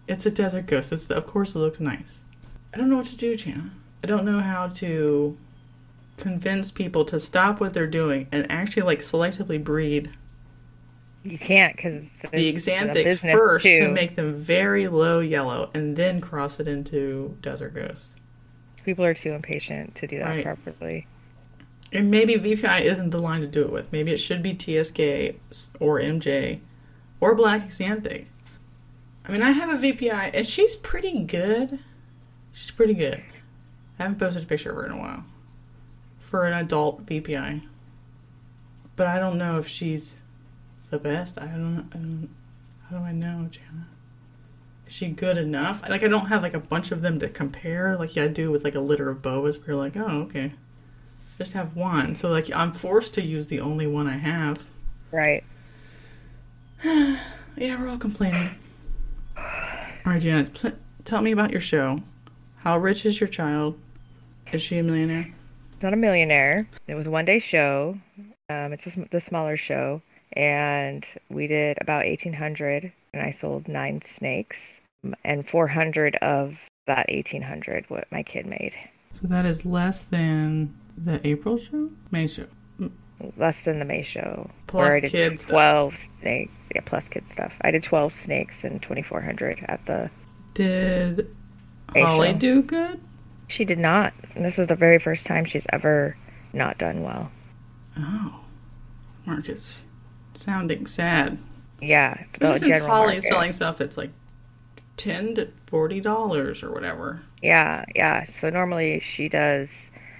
[0.07, 0.93] It's a desert ghost.
[0.93, 2.21] It's of course it looks nice.
[2.73, 3.71] I don't know what to do, Jana.
[4.01, 5.37] I don't know how to
[6.17, 10.09] convince people to stop what they're doing and actually like selectively breed
[11.23, 16.59] You can't because the xanthics first to make them very low yellow and then cross
[16.59, 18.11] it into desert ghost.
[18.83, 20.43] People are too impatient to do that Right.
[20.43, 21.07] properly.
[21.93, 23.91] And maybe VPI isn't the line to do it with.
[23.93, 25.35] Maybe it should be TSK
[25.79, 26.59] or MJ
[27.21, 28.25] or Black Xanthic.
[29.25, 31.79] I mean, I have a VPI and she's pretty good.
[32.53, 33.21] She's pretty good.
[33.99, 35.23] I haven't posted a picture of her in a while
[36.27, 37.63] for an adult VPI.
[38.95, 40.19] But I don't know if she's
[40.89, 41.37] the best.
[41.39, 42.29] I don't, I don't
[42.89, 43.87] how do I know, Jana?
[44.85, 45.87] Is she good enough?
[45.89, 48.51] Like, I don't have like a bunch of them to compare like yeah, I do
[48.51, 50.53] with like a litter of boas where you're like, oh, okay
[51.37, 52.15] just have one.
[52.15, 54.63] So like I'm forced to use the only one I have.
[55.11, 55.43] Right.
[57.59, 58.51] Yeah, we're all complaining.
[59.35, 59.43] All
[60.05, 60.73] right, Janet, pl-
[61.05, 62.03] tell me about your show.
[62.57, 63.79] How rich is your child?
[64.51, 65.33] Is she a millionaire?
[65.81, 66.67] Not a millionaire.
[66.87, 67.97] It was a one day show.
[68.49, 70.01] Um, it's a the smaller show.
[70.33, 74.57] And we did about 1,800, and I sold nine snakes.
[75.23, 78.73] And 400 of that 1,800, what my kid made.
[79.13, 82.47] So that is less than the April show, May show.
[83.35, 84.49] Less than the May show.
[84.67, 85.51] Plus where I did kid stuff.
[85.51, 86.51] 12 snakes.
[86.75, 87.53] Yeah, plus kid stuff.
[87.61, 90.11] I did 12 snakes and 2,400 at the.
[90.53, 91.27] Did
[91.95, 92.37] Holly show.
[92.37, 93.01] do good?
[93.47, 94.13] She did not.
[94.35, 96.17] This is the very first time she's ever
[96.53, 97.31] not done well.
[97.97, 98.41] Oh,
[99.25, 99.85] Mark Marcus,
[100.33, 101.37] sounding sad.
[101.81, 103.23] Yeah, Especially since Holly's market.
[103.23, 104.11] selling stuff it's like
[104.97, 107.21] ten to forty dollars or whatever.
[107.41, 108.25] Yeah, yeah.
[108.25, 109.69] So normally she does.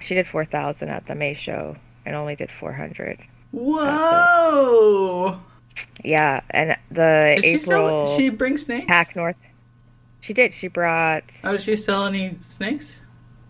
[0.00, 1.76] She did four thousand at the May show
[2.06, 3.18] and only did four hundred.
[3.50, 5.40] Whoa!
[6.04, 8.16] Yeah, and the she April sell?
[8.16, 8.86] She bring snakes?
[8.86, 9.36] Pack North.
[10.20, 10.54] She did.
[10.54, 11.24] She brought.
[11.44, 13.00] Oh, did she sell any snakes?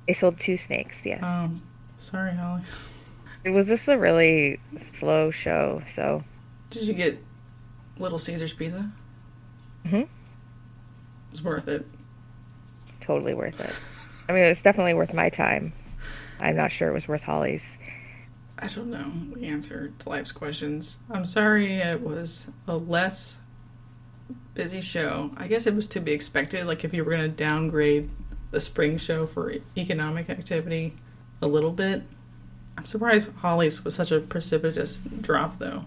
[0.08, 1.04] They sold two snakes.
[1.04, 1.22] Yes.
[1.22, 1.62] Um,
[1.98, 2.62] sorry, Holly.
[3.44, 4.58] it was just a really
[4.94, 5.82] slow show.
[5.94, 6.24] So
[6.70, 7.22] Did you get
[7.98, 8.90] Little Caesar's pizza?
[9.84, 10.02] Mhm.
[10.04, 10.08] It
[11.30, 11.86] was worth it.
[13.02, 13.74] totally worth it.
[14.28, 15.72] I mean, it was definitely worth my time.
[16.40, 17.64] I'm not sure it was worth Holly's.
[18.58, 20.98] I don't know the answer to life's questions.
[21.10, 23.38] I'm sorry it was a less
[24.54, 25.30] busy show.
[25.38, 26.66] I guess it was to be expected.
[26.66, 28.10] Like if you were going to downgrade
[28.50, 30.94] the spring show for economic activity
[31.42, 32.02] a little bit.
[32.76, 35.84] I'm surprised Holly's was such a precipitous drop, though.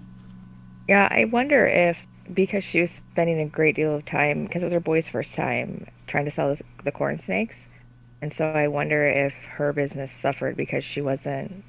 [0.87, 1.97] Yeah, I wonder if
[2.33, 5.33] because she was spending a great deal of time because it was her boy's first
[5.35, 7.57] time trying to sell this, the corn snakes,
[8.21, 11.63] and so I wonder if her business suffered because she wasn't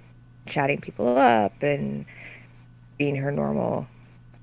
[0.46, 2.04] chatting people up and
[2.98, 3.86] being her normal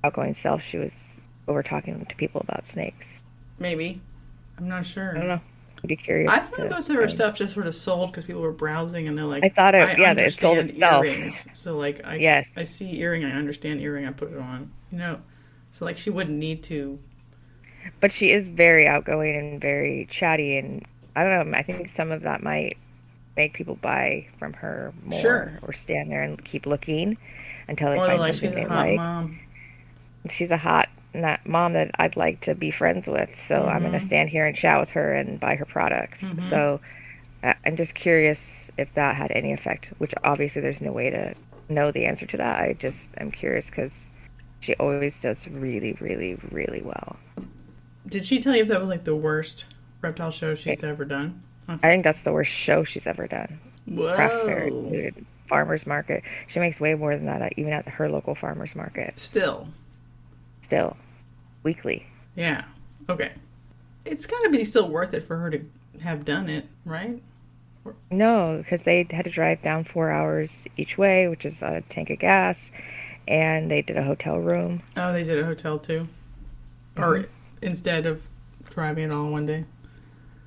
[0.02, 0.62] outgoing self.
[0.62, 3.20] She was over talking to people about snakes.
[3.58, 4.00] Maybe.
[4.58, 5.10] I'm not sure.
[5.10, 5.40] I don't know.
[5.82, 6.30] I'd be curious.
[6.30, 9.08] I thought to most of her stuff just sort of sold because people were browsing
[9.08, 11.04] and they're like, I thought it- yeah, it sold itself.
[11.04, 11.46] Earrings.
[11.54, 12.50] So like, I Yes.
[12.56, 14.70] I see earring, I understand earring, I put it on.
[14.92, 15.20] You know,
[15.70, 16.98] so like she wouldn't need to.
[18.00, 20.84] but she is very outgoing and very chatty and
[21.16, 22.76] i don't know i think some of that might
[23.38, 25.58] make people buy from her more Sure.
[25.62, 27.16] or stand there and keep looking
[27.68, 29.38] until they Or find like something she's a they hot like mom.
[30.28, 33.92] she's a hot not mom that i'd like to be friends with so i'm going
[33.92, 36.48] to stand here and chat with her and buy her products Mhm.
[36.48, 36.80] so
[37.64, 41.34] i'm just curious if that had any effect which obviously there's no way to
[41.68, 44.08] know the answer to that i just i'm curious because
[44.60, 47.16] she always does really really really well
[48.06, 49.66] Did she tell you if that was like the worst
[50.02, 51.42] reptile show she's ever done?
[51.68, 53.60] I think that's the worst show she's ever done.
[53.96, 55.10] Craft fair, Whoa.
[55.48, 56.24] Farmers market.
[56.48, 59.18] She makes way more than that even at her local farmers market.
[59.20, 59.68] Still,
[60.70, 60.96] Still,
[61.64, 62.06] weekly.
[62.36, 62.64] yeah.
[63.08, 63.32] Okay.
[64.04, 65.64] It's got to be still worth it for her to
[66.00, 67.20] have done it, right?
[68.08, 72.08] No, because they had to drive down four hours each way, which is a tank
[72.10, 72.70] of gas,
[73.26, 74.82] and they did a hotel room.
[74.96, 76.06] Oh, they did a hotel too,
[76.96, 77.30] or Mm-hmm.
[77.62, 78.28] instead of
[78.68, 79.64] driving it all one day.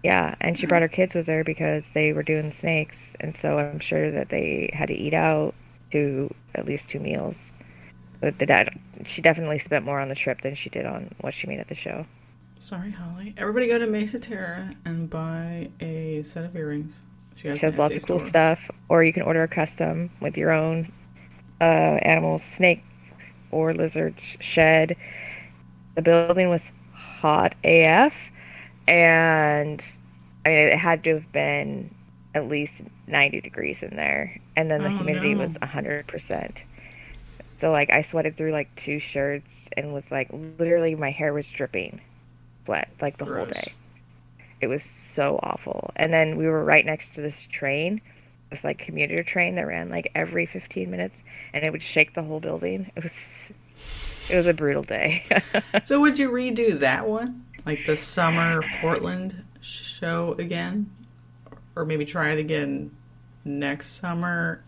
[0.04, 3.60] Yeah, and she brought her kids with her because they were doing snakes, and so
[3.60, 5.54] I'm sure that they had to eat out
[5.92, 7.52] to at least two meals.
[8.32, 11.48] The dad, she definitely spent more on the trip than she did on what she
[11.48, 12.06] made at the show.
[12.60, 13.34] Sorry, Holly.
[13.38, 17.02] Everybody go to Mesa Terra and buy a set of earrings.
[17.36, 18.30] She has, She has lots of cool store.
[18.30, 20.92] stuff, or you can order a custom with your own
[21.60, 21.64] uh,
[22.04, 22.84] animals, snake
[23.52, 24.96] or lizards shed.
[25.96, 26.64] The building was
[26.94, 28.14] hot AF,
[28.88, 29.82] and
[30.46, 31.94] I mean, it had to have been
[32.36, 35.44] at least 90 degrees in there, and then the Oh, humidity no.
[35.44, 36.64] was 100%.
[37.64, 40.28] So, like, I sweated through like two shirts and was like,
[40.60, 42.02] literally, my hair was dripping
[42.66, 43.72] sweat like the whole day.
[44.60, 45.92] It was so awful.
[45.96, 48.02] And then we were right next to this train,
[48.50, 52.24] this like commuter train that ran like every 15 minutes, and it would shake the
[52.24, 52.92] whole building.
[52.98, 53.54] It was,
[54.30, 55.24] it was a brutal day.
[55.84, 60.92] So would you redo that one, like the summer Portland show again,
[61.78, 62.92] or maybe try it again
[63.46, 64.66] next summer?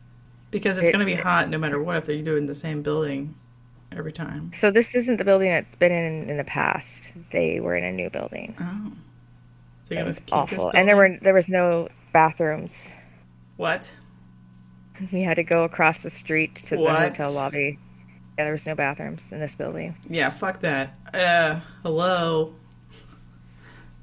[0.56, 2.82] Because it's It- going to be hot no matter what if they're doing the same
[2.82, 3.36] building
[3.92, 4.52] every time.
[4.60, 7.12] so this isn't the building that's been in in the past.
[7.32, 8.56] They were in a new building.
[8.60, 8.92] Oh,
[9.84, 12.88] so you're It was keep awful, and there were there was no bathrooms.
[13.58, 13.92] what?
[15.12, 16.94] We had to go across the street to What?
[16.94, 17.80] the hotel lobby.
[18.38, 19.96] Yeah, there was no bathrooms in this building.
[20.10, 20.94] Yeah, fuck that.
[21.14, 22.54] Uh, hello.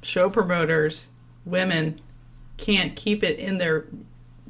[0.02, 1.08] Show promoters,
[1.46, 2.00] women
[2.56, 3.86] can't keep it in their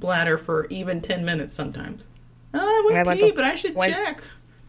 [0.02, 2.04] bladder for even 10 minutes sometimes.
[2.52, 4.22] Oh, I I would went pee, to- but I should check.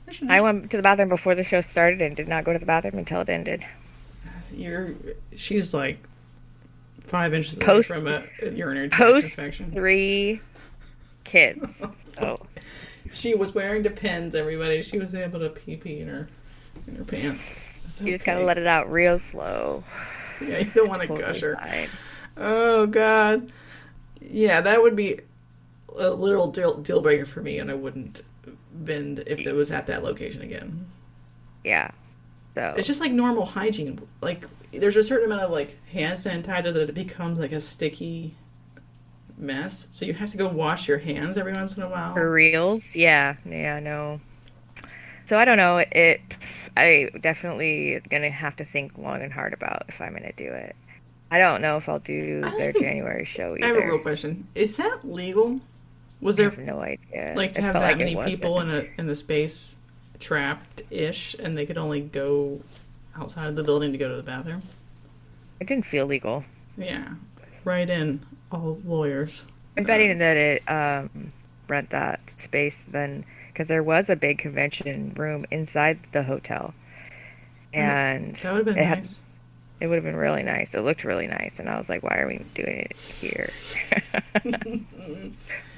[0.07, 2.53] I should I went to the bathroom before the show started and did not go
[2.53, 3.65] to the bathroom until it ended.
[4.55, 4.91] You're,
[5.35, 5.97] she's like
[7.01, 9.71] five inches away Post- from a, a urinary tract Post infection.
[9.71, 10.39] three
[11.23, 11.65] kids.
[11.79, 12.37] So oh.
[13.11, 14.81] She was wearing Depends, everybody.
[14.81, 16.27] She was able to pee pee in her
[16.87, 17.47] in her pants.
[17.85, 19.83] That's you just gotta let it out real slow.
[20.41, 21.55] Yeah, you don't want to Totally gusher.
[21.55, 21.89] fine.
[22.37, 23.51] Oh God,
[24.29, 25.19] yeah, that would be
[25.97, 28.21] a literal deal, deal breaker for me, and I wouldn't
[28.73, 30.87] bend if it was at that location again.
[31.63, 31.91] Yeah.
[32.55, 33.99] So It's just like normal hygiene.
[34.21, 38.35] Like there's a certain amount of like hand sanitizer that it becomes like a sticky
[39.37, 42.13] mess, so you have to go wash your hands every once in a while.
[42.13, 44.21] for reals, yeah, yeah, no.
[45.27, 45.77] So I don't know.
[45.91, 46.21] It.
[46.75, 50.75] I definitely gonna have to think long and hard about if I'm gonna do it.
[51.33, 53.65] I don't know if I'll do their think- January show either.
[53.65, 55.59] I have a real question: Is that legal?
[56.21, 57.33] Was I there have no idea.
[57.35, 59.75] like to It have that like many people in a in the space
[60.19, 62.61] trapped ish, and they could only go
[63.17, 64.61] outside of the building to go to the bathroom?
[65.59, 66.45] It didn't feel legal.
[66.77, 67.15] Yeah,
[67.63, 69.45] right in all lawyers.
[69.75, 71.31] I'm betting that it um,
[71.67, 76.73] rent that space then because there was a big convention room inside the hotel,
[77.73, 79.19] and That would have been it had- nice.
[79.83, 80.73] It would have been really nice.
[80.73, 83.51] It looked really nice, and I was like, "Why are we doing it here,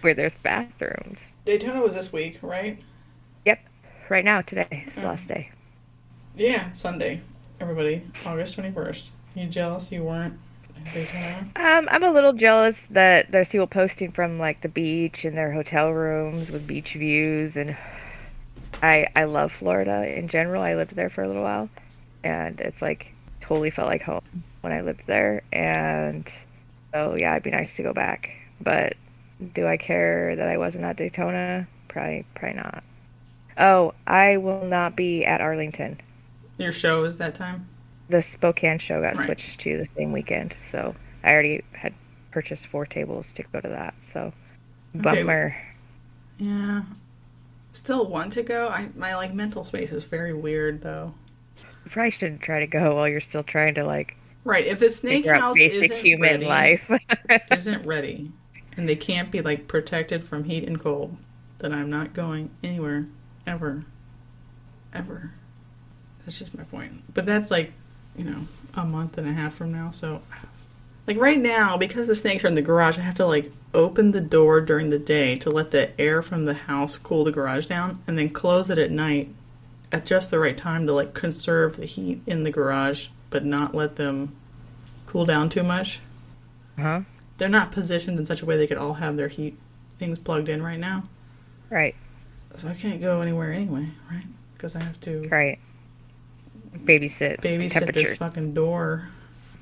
[0.01, 2.77] where there's bathrooms?" Daytona was this week, right?
[3.45, 3.65] Yep,
[4.09, 5.49] right now today, it's the last day.
[6.35, 7.21] Yeah, Sunday.
[7.59, 9.09] Everybody, August twenty first.
[9.33, 10.37] You jealous you weren't
[10.93, 11.49] Daytona?
[11.55, 15.51] Um, I'm a little jealous that there's people posting from like the beach and their
[15.51, 17.75] hotel rooms with beach views, and
[18.83, 20.61] I I love Florida in general.
[20.61, 21.69] I lived there for a little while,
[22.23, 23.14] and it's like
[23.47, 24.21] totally felt like home
[24.61, 25.43] when I lived there.
[25.53, 26.29] And
[26.93, 28.31] so yeah, it'd be nice to go back.
[28.61, 28.95] But
[29.53, 31.67] do I care that I wasn't at Daytona?
[31.89, 32.83] Probably probably not.
[33.57, 35.99] Oh, I will not be at Arlington.
[36.57, 37.67] Your show is that time.
[38.09, 39.25] The Spokane show got Right.
[39.25, 41.93] switched to the same weekend, so I already had
[42.31, 43.93] purchased four tables to go to that.
[44.03, 44.33] So
[44.99, 45.25] Okay.
[45.25, 45.55] bummer.
[46.37, 46.83] Yeah.
[47.73, 48.69] Still want to go.
[48.69, 51.15] I my like mental space is very weird though.
[51.85, 54.65] You probably shouldn't try to go while you're still trying to like Right.
[54.65, 56.91] If the snake house basic isn't human ready, life.
[57.51, 58.31] isn't ready,
[58.77, 61.17] and they can't be like protected from heat and cold,
[61.57, 63.07] then I'm not going anywhere
[63.47, 63.85] ever,
[64.93, 65.31] ever.
[66.23, 67.11] That's just my point.
[67.13, 67.73] But that's like,
[68.15, 69.89] you know, a month and a half from now.
[69.89, 70.21] So,
[71.07, 74.11] like right now, because the snakes are in the garage, I have to like open
[74.11, 77.65] the door during the day to let the air from the house cool the garage
[77.65, 79.33] down, and then close it at night
[79.91, 83.75] at just the right time to like conserve the heat in the garage, but not
[83.75, 84.35] let them
[85.05, 85.99] cool down too much
[86.79, 87.01] huh?
[87.37, 89.57] they're not positioned in such a way they could all have their heat
[89.97, 91.03] things plugged in right now.
[91.69, 91.95] Right,
[92.57, 94.25] So I can't go anywhere anyway, right?
[94.53, 95.59] Because I have to right.
[96.75, 97.41] Babysit.
[97.41, 99.07] babysit this fucking door.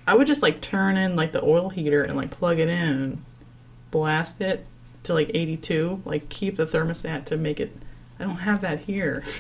[0.06, 2.88] I would just like turn in like the oil heater and like plug it in
[2.88, 3.26] and
[3.92, 4.66] blast it
[5.04, 6.02] to like 82.
[6.06, 7.76] Like keep the thermostat to make it.
[8.20, 9.24] I don't have that here.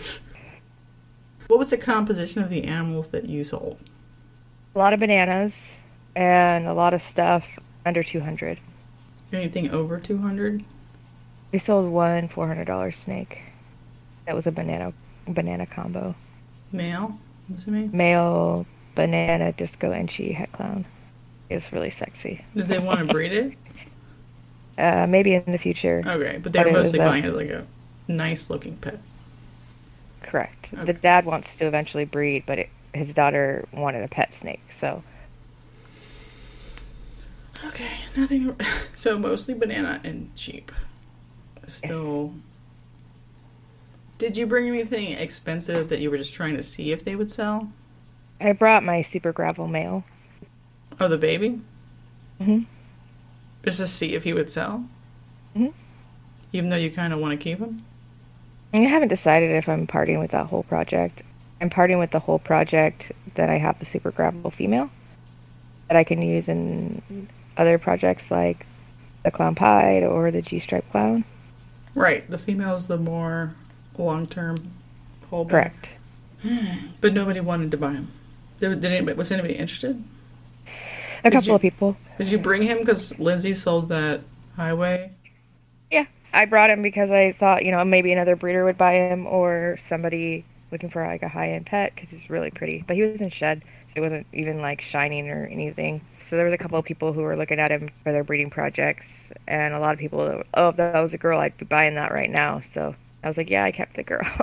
[1.47, 3.79] what was the composition of the animals that you sold?
[4.75, 5.55] A lot of bananas
[6.15, 7.45] and a lot of stuff
[7.85, 8.59] under 200.
[9.33, 10.63] Anything over 200?
[11.53, 13.43] We sold one $400 snake.
[14.25, 14.93] That was a banana
[15.27, 16.15] banana combo.
[16.71, 17.19] Male?
[17.49, 17.91] I'm assuming?
[17.91, 18.65] Male
[18.95, 20.85] banana disco enchi het clown.
[21.49, 22.45] It's really sexy.
[22.55, 23.53] Did they want to breed it?
[24.77, 26.03] Uh, maybe in the future.
[26.05, 27.67] Okay, but they But were mostly buying it as like a
[28.07, 28.99] nice looking pet.
[30.23, 30.69] Correct.
[30.73, 30.85] Okay.
[30.85, 34.61] The dad wants to eventually breed, but it, his daughter wanted a pet snake.
[34.75, 35.03] So
[37.67, 38.55] Okay, nothing.
[38.93, 40.71] So mostly banana and cheap.
[41.67, 42.33] Still.
[44.17, 47.31] Did you bring anything expensive that you were just trying to see if they would
[47.31, 47.71] sell?
[48.39, 50.03] I brought my super gravel male.
[50.99, 51.61] Oh, the baby?
[52.39, 52.65] Mm Mhm.
[53.65, 54.85] Just to see if he would sell?
[55.55, 55.73] Mhm.
[56.51, 57.83] Even though you kind of want to keep him?
[58.73, 61.21] I haven't decided if I'm parting with that whole project.
[61.61, 64.89] I'm parting with the whole project that I have the super gravel female
[65.87, 68.65] that I can use in other projects like
[69.23, 71.23] the clown pied or the G stripe clown.
[71.95, 72.27] Right.
[72.29, 73.53] The female is the more
[73.97, 74.69] long term
[75.29, 75.45] whole.
[75.45, 75.89] Correct.
[76.99, 78.11] But nobody wanted to buy him.
[78.59, 80.03] Did, did anybody, was anybody interested?
[81.23, 81.97] A Did couple you- of people.
[82.17, 84.21] Did you bring him because Lindsay sold that
[84.55, 85.11] highway?
[85.89, 89.27] Yeah, I brought him because I thought, you know, maybe another breeder would buy him
[89.27, 92.83] or somebody looking for like a high-end pet because he's really pretty.
[92.87, 96.01] But he was in shed, so he wasn't even like shining or anything.
[96.17, 98.49] So there was a couple of people who were looking at him for their breeding
[98.49, 101.65] projects, and a lot of people, were, oh, if that was a girl, I'd be
[101.65, 102.61] buying that right now.
[102.73, 104.25] So I was like, yeah, I kept the girl.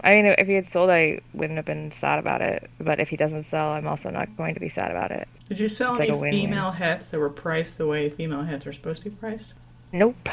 [0.00, 2.70] I mean, if he had sold, I wouldn't have been sad about it.
[2.80, 5.28] But if he doesn't sell, I'm also not going to be sad about it.
[5.48, 6.30] Did you sell It's any win-win.
[6.30, 9.52] female hets that were priced the way female hets are supposed to be priced?
[9.92, 10.28] Nope.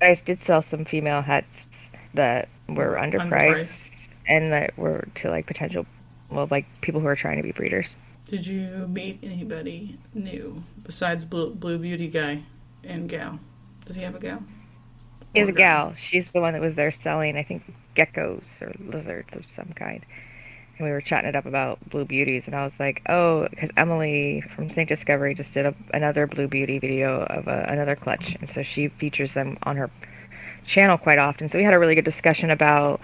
[0.00, 4.08] I did sell some female hets that were underpriced, Underpriced.
[4.26, 5.86] and that were to like potential,
[6.30, 7.96] well, like people who are trying to be breeders.
[8.24, 12.42] Did you meet anybody new besides Blue, Blue Beauty guy
[12.84, 13.40] and gal?
[13.84, 14.42] Does he have a gal?
[15.34, 15.94] He has a gal.
[15.94, 17.62] She's the one that was there selling, I think,
[17.94, 20.04] geckos or lizards of some kind.
[20.78, 24.42] We were chatting it up about blue beauties, and I was like, "Oh, because Emily
[24.54, 28.48] from Snake Discovery just did a, another blue beauty video of a, another clutch, and
[28.48, 29.90] so she features them on her
[30.66, 31.48] channel quite often.
[31.48, 33.00] So we had a really good discussion about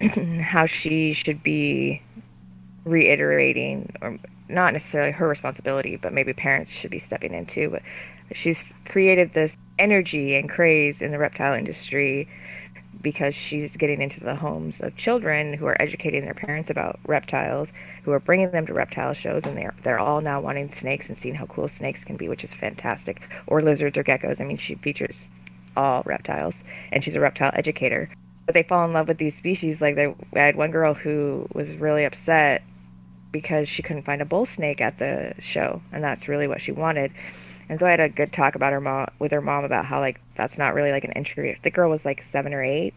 [0.40, 2.02] how she should be
[2.84, 7.70] reiterating, or not necessarily her responsibility, but maybe parents should be stepping into.
[7.70, 7.82] But
[8.32, 12.28] she's created this energy and craze in the reptile industry
[13.02, 17.68] because she's getting into the homes of children who are educating their parents about reptiles,
[18.04, 21.18] who are bringing them to reptile shows, and they're they're all now wanting snakes and
[21.18, 23.20] seeing how cool snakes can be, which is fantastic.
[23.46, 24.40] Or lizards or geckos.
[24.40, 25.28] I mean, she features
[25.76, 26.56] all reptiles,
[26.90, 28.10] and she's a reptile educator.
[28.46, 29.80] But they fall in love with these species.
[29.80, 32.62] Like they, I had one girl who was really upset
[33.30, 36.72] because she couldn't find a bull snake at the show, and that's really what she
[36.72, 37.12] wanted.
[37.72, 39.98] And so I had a good talk about her mom with her mom about how
[39.98, 41.58] like that's not really like an entry.
[41.62, 42.92] The girl was like seven or eight,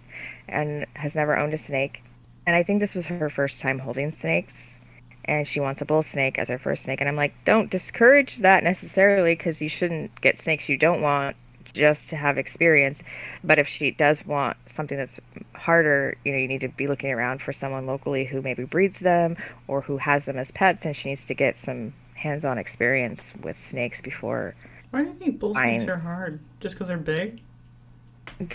[0.50, 2.04] and has never owned a snake.
[2.46, 4.76] And I think this was her first time holding snakes,
[5.24, 7.00] and she wants a bull snake as her first snake.
[7.00, 11.38] And I'm like, don't discourage that necessarily because you shouldn't get snakes you don't want
[11.72, 13.00] just to have experience.
[13.46, 15.22] But if she does want something that's
[15.54, 19.00] harder, you know, you need to be looking around for someone locally who maybe breeds
[19.00, 19.38] them
[19.70, 23.58] or who has them as pets, and she needs to get some hands-on experience with
[23.58, 24.56] snakes before
[24.92, 25.90] Why do you think bull snakes Fine.
[25.92, 26.40] are hard?
[26.60, 27.42] Just because they're big?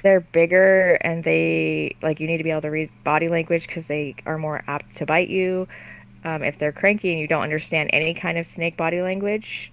[0.02, 3.86] they're bigger and they like you need to be able to read body language because
[3.86, 5.66] they are more apt to bite you
[6.24, 9.72] um, if they're cranky and you don't understand any kind of snake body language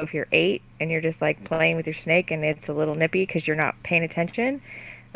[0.00, 2.94] if you're eight and you're just like playing with your snake and it's a little
[2.94, 4.60] nippy because you're not paying attention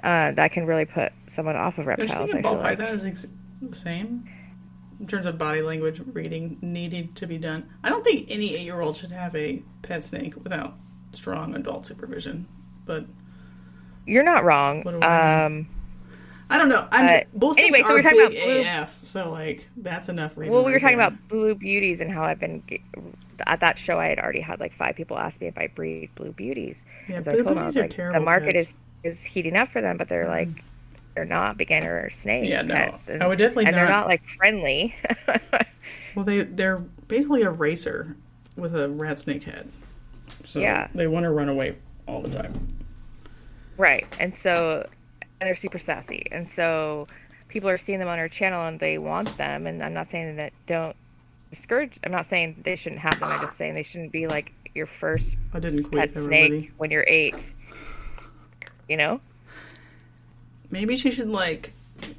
[0.05, 2.79] uh, that can really put someone off of Don't you reptiles think a ball like.
[2.79, 3.27] python is ex-
[3.63, 4.29] the same?
[5.01, 7.69] In terms of body language reading needing to be done.
[7.83, 10.75] I don't think any eight year old should have a pet snake without
[11.13, 12.47] strong adult supervision.
[12.85, 13.07] But
[14.07, 15.67] you're not wrong do I um,
[16.51, 16.87] I don't know.
[16.91, 20.37] I'm Uh, bull snakes anyway, so we're talking about blue- AF, so like that's enough
[20.37, 20.55] reason.
[20.55, 21.07] well we were talking there.
[21.07, 22.63] about blue beauties and how i've been
[23.47, 26.11] at that show i had already had like five people ask me if i breed
[26.17, 28.21] blue beauties Yeah, And so blue I told them, I beauties was are like, the
[28.25, 28.75] market pets.
[29.05, 30.49] is is heating up for them, but they're like
[31.15, 32.75] they're not beginner snake Yeah, no.
[32.75, 34.95] pets, and, I would definitely and they're not- not like friendly.
[36.17, 38.17] Well, they they're basically a racer
[38.57, 39.71] with a rat snake head.
[40.45, 40.89] So Yeah.
[40.93, 41.77] they want to run away
[42.09, 42.77] all the time.
[43.77, 44.87] right, and so
[45.41, 47.07] and they're super sassy, and so
[47.49, 49.67] people are seeing them on our channel and they want them.
[49.69, 50.97] And I'm not saying that don't
[51.51, 51.93] discourage.
[52.05, 53.29] I'm not saying they shouldn't have them.
[53.31, 56.47] I'm just saying they shouldn't be like your first I didn't quit pet everybody.
[56.61, 57.53] snake when you're eight.
[58.89, 59.21] You know.
[60.71, 61.73] Maybe she should like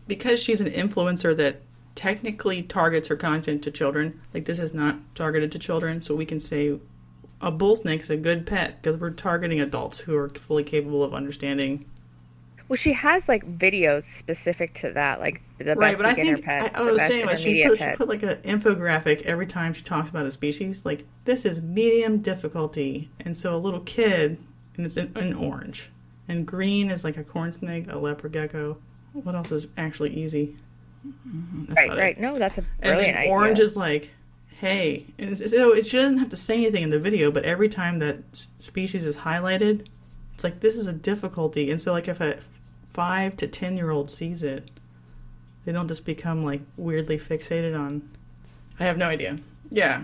[0.08, 1.62] because she's an influencer that
[1.95, 4.20] technically targets her content to children.
[4.34, 6.80] Like this is not targeted to children, so we can say
[7.41, 11.14] a bull snake's a good pet because we're targeting adults who are fully capable of
[11.14, 11.86] understanding.
[12.68, 16.43] Well, she has like videos specific to that, like the right, best but I think
[16.43, 16.72] pet.
[16.74, 19.82] I, I was saying like she put, she put like an infographic every time she
[19.82, 20.86] talks about a species.
[20.86, 24.38] Like this is medium difficulty, and so a little kid,
[24.78, 25.89] and it's in, in orange,
[26.28, 28.78] and green is like a corn snake, a leopard gecko.
[29.14, 30.56] What else is actually easy?
[31.08, 31.66] Mm-hmm.
[31.66, 32.02] That's right, about it.
[32.02, 32.20] right.
[32.20, 33.32] No, that's a And brilliant then idea.
[33.32, 34.12] orange is like,
[34.60, 37.44] hey, and it's, so it, she doesn't have to say anything in the video, but
[37.44, 39.88] every time that species is highlighted,
[40.34, 42.40] it's like this is a difficulty, and so like if a
[42.94, 44.70] five to ten year old sees it,
[45.66, 48.10] they don't just become like weirdly fixated on.
[48.80, 49.40] I have no idea.
[49.70, 50.04] Yeah,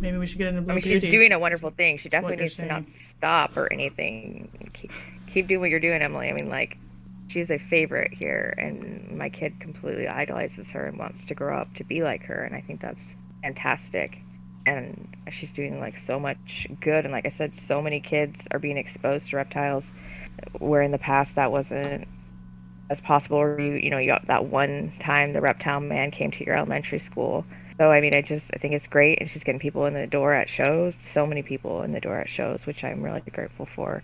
[0.00, 1.98] maybe we should get into blue I mean, she's doing a wonderful thing.
[1.98, 4.70] She definitely needs to not stop or anything.
[4.72, 4.92] Keep,
[5.26, 6.28] keep doing what you're doing, Emily.
[6.28, 6.78] I mean, like,
[7.28, 11.72] she's a favorite here, and my kid completely idolizes her and wants to grow up
[11.74, 14.18] to be like her, and I think that's fantastic.
[14.66, 18.58] And she's doing like so much good, and like I said, so many kids are
[18.58, 19.92] being exposed to reptiles,
[20.58, 22.08] where in the past that wasn't
[22.90, 23.38] as possible.
[23.38, 26.56] Or you, you know, you got that one time the reptile man came to your
[26.56, 27.44] elementary school.
[27.80, 30.06] So I mean, I just I think it's great, and she's getting people in the
[30.06, 30.94] door at shows.
[30.96, 34.02] So many people in the door at shows, which I'm really grateful for.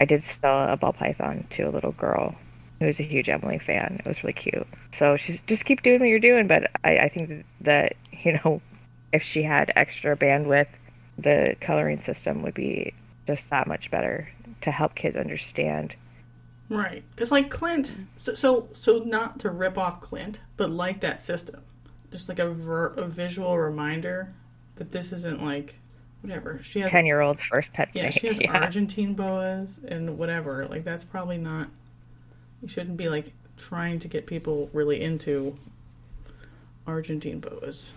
[0.00, 2.34] I did sell a ball python to a little girl
[2.80, 4.00] who was a huge Emily fan.
[4.04, 4.66] It was really cute.
[4.98, 6.48] So she's just keep doing what you're doing.
[6.48, 8.60] But I, I think that, you know,
[9.12, 10.70] if she had extra bandwidth,
[11.16, 12.92] the coloring system would be
[13.24, 14.28] just that much better
[14.62, 15.94] to help kids understand.
[16.68, 17.04] Right.
[17.10, 21.62] Because, like, Clint, so, so, so not to rip off Clint, but like that system.
[22.10, 24.32] Just like a, ver- a visual reminder
[24.76, 25.76] that this isn't like,
[26.22, 26.60] whatever.
[26.62, 28.20] She has, Ten year old's first pet yeah, snake.
[28.20, 28.52] she has yeah.
[28.58, 30.66] Argentine boas and whatever.
[30.66, 31.68] Like, that's probably not,
[32.62, 35.56] you shouldn't be like trying to get people really into
[36.86, 37.92] Argentine boas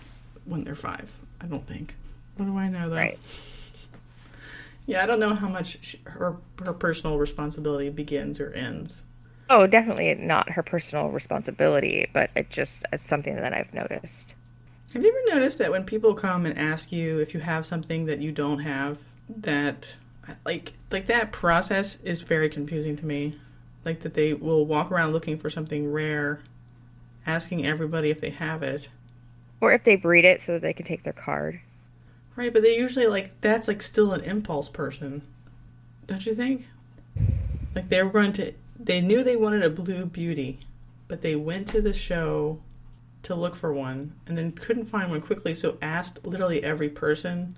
[0.45, 1.11] when they're five.
[1.41, 1.95] I don't think.
[2.37, 2.95] What do I know, though?
[2.95, 3.19] Right.
[4.85, 9.01] Yeah, I don't know how much she, her her personal responsibility begins or ends.
[9.55, 14.33] Oh, definitely not her personal responsibility, but it just it's something that I've noticed.
[14.93, 18.05] Have you ever noticed that when people come and ask you if you have something
[18.07, 18.97] that you don't have,
[19.29, 19.95] that
[20.43, 23.39] like like that process is very confusing to me.
[23.85, 26.41] Like that they will walk around looking for something rare,
[27.27, 28.89] asking everybody if they have it.
[29.61, 31.61] Or if they breed it so that they can take their card.
[32.35, 35.21] Right, but they usually like that's like still an impulse person.
[36.07, 36.65] Don't you think?
[37.75, 38.53] Like they were going to
[38.85, 40.59] they knew they wanted a blue beauty,
[41.07, 42.61] but they went to the show
[43.23, 47.57] to look for one and then couldn't find one quickly, so asked literally every person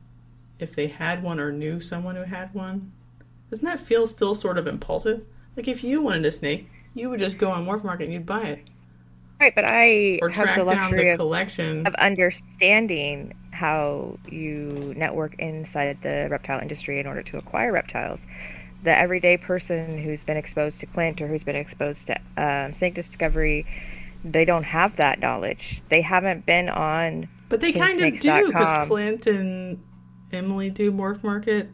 [0.60, 2.92] if they had one or knew someone who had one.
[3.50, 5.26] Doesn't that feel still sort of impulsive?
[5.56, 8.26] Like if you wanted a snake, you would just go on Morph Market and you'd
[8.26, 8.66] buy it.
[9.40, 11.86] Right, but I Or have the down luxury the of, collection.
[11.86, 18.20] of understanding how you network inside the reptile industry in order to acquire reptiles.
[18.86, 22.94] The everyday person who's been exposed to Clint or who's been exposed to um, snake
[22.94, 23.66] discovery,
[24.24, 25.82] they don't have that knowledge.
[25.90, 29.84] They haven't been on But they kind of do because Clint and
[30.32, 31.70] Emily do Morph Market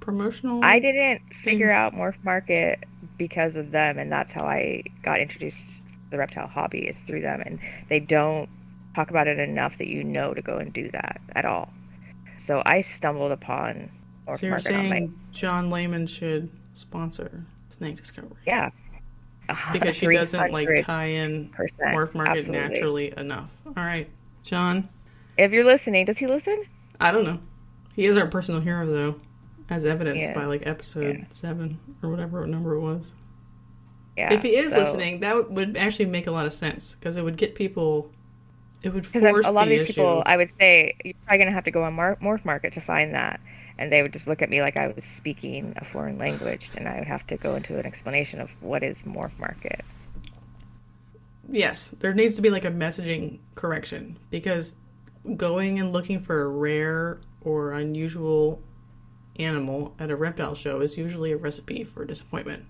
[0.00, 0.64] promotional.
[0.64, 2.84] I didn't figure out Morph Market
[3.16, 7.20] because of them, and that's how I got introduced to the reptile hobby is through
[7.22, 7.42] them.
[7.44, 8.48] And they don't
[8.94, 11.72] talk about it enough that you know to go and do that at all.
[12.38, 13.90] So I stumbled upon
[14.32, 18.70] Morph So you're saying John Lehman should sponsor Snake Discovery yeah
[19.72, 21.50] because she doesn't like tie in
[21.80, 22.52] Morph Market absolutely.
[22.52, 23.52] naturally enough.
[23.66, 24.08] All right,
[24.42, 24.88] John.
[25.36, 26.64] If you're listening, does he listen?
[27.00, 27.40] I don't know.
[27.94, 29.16] He is our personal hero though,
[29.68, 30.34] as evidenced Yeah.
[30.34, 31.24] by like episode Yeah.
[31.32, 33.12] seven or whatever number it was.
[34.16, 34.32] Yeah.
[34.34, 37.22] if he is so- listening, that would, actually make a lot of sense because it
[37.22, 38.10] would get people.
[38.82, 39.92] It would force a lot of these issue.
[39.94, 42.72] people, I would say, you're probably going to have to go on Mar- Morph Market
[42.74, 43.40] to find that.
[43.80, 46.86] And they would just look at me like I was speaking a foreign language, and
[46.86, 49.84] I would have to go into an explanation of what is Morph Market.
[51.50, 54.74] Yes, there needs to be like a messaging correction because
[55.36, 58.62] going and looking for a rare or unusual
[59.38, 62.66] animal at a reptile show is usually a recipe for disappointment.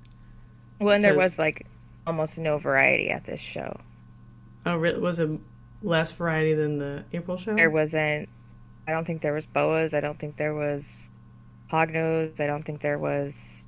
[0.79, 1.67] Well, and there was like
[2.07, 3.81] almost no variety at this show.
[4.65, 5.39] Oh, was a
[5.83, 7.57] less variety than the April show?
[7.57, 8.29] There wasn't.
[8.87, 9.95] I don't think there was boas.
[9.95, 11.09] I don't think there was
[11.70, 12.39] hognose.
[12.41, 13.64] I don't think there was.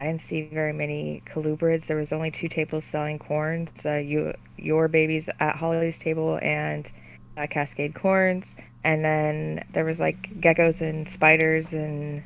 [0.00, 1.86] I didn't see very many colubrids.
[1.86, 3.84] There was only two tables selling corns.
[3.84, 6.90] Uh, you, your babies at Holly's table and
[7.36, 8.46] uh, Cascade corns.
[8.84, 12.22] And then there was like geckos and spiders and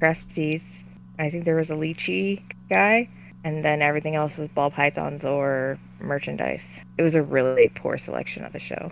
[0.00, 0.84] cresties.
[1.18, 3.08] I think there was a leachie guy.
[3.44, 6.68] And then everything else was ball pythons or merchandise.
[6.98, 8.90] It was a really poor selection of the show.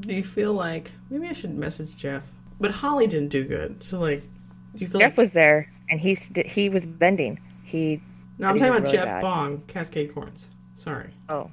[0.00, 2.24] Do you feel like maybe I should message Jeff?
[2.60, 3.82] But Holly didn't do good.
[3.82, 7.38] So like, do you feel Jeff like was there, and he st- he was bending.
[7.64, 8.00] He
[8.38, 9.22] No, I'm talking about really Jeff bad.
[9.22, 10.46] Bong, Cascade Corns.
[10.76, 11.10] Sorry.
[11.28, 11.50] Oh,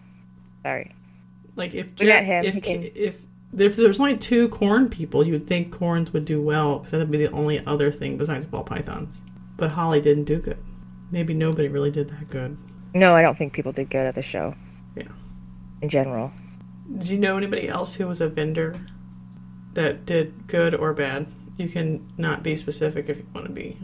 [0.61, 0.93] sorry.
[1.55, 3.21] Like if We got Jeff, him, if can- if
[3.57, 7.11] if there's only two corn people, you would think corns would do well because that'd
[7.11, 9.21] be the only other thing besides ball pythons.
[9.57, 10.57] But Holly didn't do good.
[11.11, 12.57] Maybe nobody really did that good.
[12.95, 14.55] No, I don't think people did good at the show.
[14.95, 15.03] Yeah.
[15.81, 16.31] In general.
[16.97, 18.75] Did you know anybody else who was a vendor
[19.73, 21.27] that did good or bad?
[21.57, 23.77] You can not be specific if you want to be.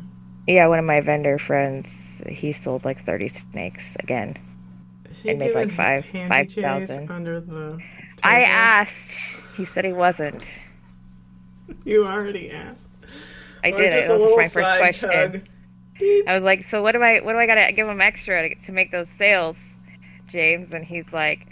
[0.47, 4.37] Yeah, one of my vendor friends, he sold like 30 snakes again.
[5.25, 7.79] And made, like, five- five jays under the.
[8.23, 9.11] I asked.
[9.55, 10.45] He said he wasn't.
[11.83, 12.87] You already asked.
[13.63, 13.91] I Or did.
[13.91, 15.09] just It was my first question.
[15.09, 15.41] tug.
[16.27, 18.55] I was like, "So what do I what do I gotta give him extra to,
[18.65, 19.57] to make those sales,
[20.27, 21.47] James?" And he's like,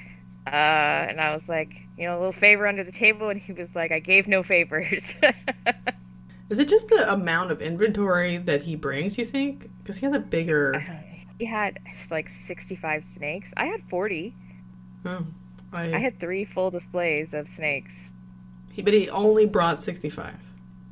[0.54, 3.54] "Uh," and I was like, "You know, a little favor under the table," and he
[3.54, 5.04] was like, "I gave no favors."
[6.50, 9.70] Is it just the amount of inventory that he brings, you think?
[9.80, 10.82] Because he has a bigger.
[11.38, 11.80] he had
[12.10, 13.50] like 65 snakes.
[13.58, 14.34] I had 40.
[15.06, 15.26] Oh,
[15.74, 17.92] I, I had three full displays of snakes.
[18.72, 20.36] he, but he only brought 65.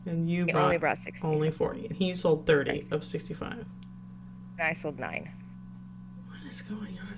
[0.05, 1.25] And you brought only brought 60.
[1.25, 1.85] only 40.
[1.87, 3.53] And he sold 30 of 65.
[3.53, 3.65] And
[4.59, 5.31] I sold nine.
[6.27, 7.17] What is going on?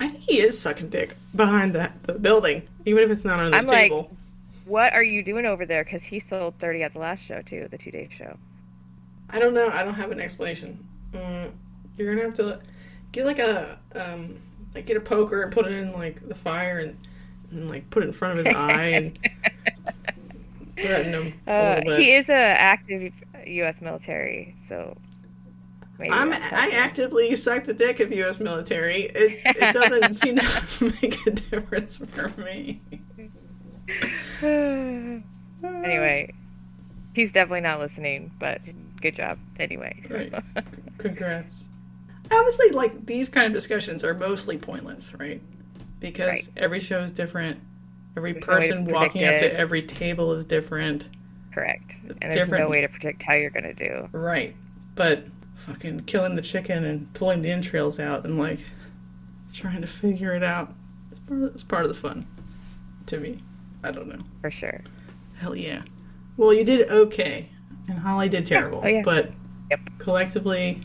[0.00, 3.50] I think he is sucking dick behind that the building, even if it's not on
[3.52, 4.16] the I'm like- table.
[4.64, 5.82] What are you doing over there?
[5.82, 8.36] Because he sold 30 at the last show too, the two day show.
[9.28, 9.68] I don't know.
[9.68, 10.78] I don't have an explanation.
[11.12, 11.50] Mm,
[11.98, 12.60] you're gonna have to
[13.10, 14.36] get like a um,
[14.74, 16.96] like get a poker and put it in like the fire and,
[17.50, 19.18] and like put it in front of his eye and
[20.76, 22.00] threaten him a Uh, little bit.
[22.00, 23.12] he is a active
[23.46, 23.80] U.S.
[23.80, 24.96] military, so
[26.00, 28.40] maybe I'm, I actively suck the dick of U.S.
[28.40, 29.02] military.
[29.02, 32.80] It, it doesn't seem to make a difference for me.
[35.62, 36.32] anyway,
[37.14, 38.60] he's definitely not listening, but
[39.00, 40.02] good job anyway.
[40.08, 40.32] Right.
[40.98, 41.68] Congrats.
[42.30, 45.42] Obviously, like these kind of discussions are mostly pointless, right?
[45.98, 46.48] Because Right.
[46.56, 47.60] every show is different.
[48.16, 51.08] Every There's no to person walking up predict to every table is different.
[51.52, 51.90] Correct.
[52.08, 54.08] And there's Different- no way to predict how you're gonna do.
[54.12, 54.54] Right.
[54.94, 55.24] But
[55.60, 58.58] fucking killing the chicken and pulling the entrails out and like
[59.52, 60.72] trying to figure it out.
[61.10, 62.26] It's part of, it's part of the fun
[63.06, 63.42] to me.
[63.82, 64.22] I don't know.
[64.40, 64.80] For sure.
[65.38, 65.82] Hell yeah.
[66.36, 67.48] Well, you did okay,
[67.88, 68.80] and Holly did terrible.
[68.84, 69.02] Oh, yeah.
[69.04, 69.32] But
[69.70, 69.80] Yep.
[69.98, 70.80] collectively,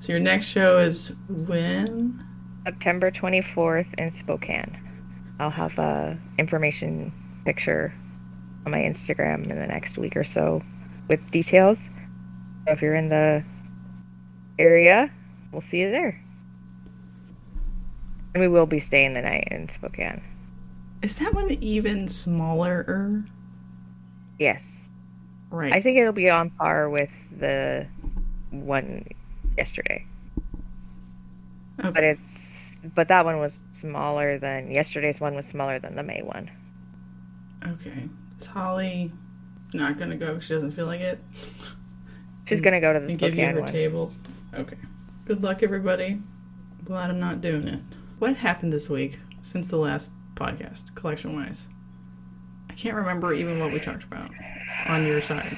[0.00, 2.22] so your next show is when?
[2.66, 4.78] September 24th in Spokane.
[5.40, 7.12] I'll have a information
[7.44, 7.94] picture
[8.66, 10.62] on my Instagram in the next week or so
[11.08, 11.88] with details.
[12.68, 13.42] So if you're in the
[14.58, 15.10] area,
[15.52, 16.22] we'll see you there.
[18.34, 20.20] And we will be staying the night in Spokane.
[21.00, 23.24] Is that one even smaller?
[24.38, 24.90] Yes.
[25.48, 25.72] Right.
[25.72, 27.08] I think it'll be on par with
[27.38, 27.86] the
[28.50, 29.06] one
[29.56, 30.04] yesterday.
[31.78, 36.20] But it's but that one was smaller than yesterday's one was smaller than the May
[36.20, 36.50] one.
[37.66, 38.10] okay.
[38.38, 39.10] Is Holly
[39.72, 40.38] not going to go?
[40.38, 41.18] she doesn't feel like it?
[42.48, 43.70] She's gonna go to the and give you her one.
[43.70, 44.16] tables.
[44.54, 44.76] Okay.
[45.26, 46.22] Good luck, everybody.
[46.84, 47.80] Glad I'm not doing it.
[48.18, 51.66] What happened this week since the last podcast, collection wise?
[52.70, 54.30] I can't remember even what we talked about
[54.86, 55.56] on your side.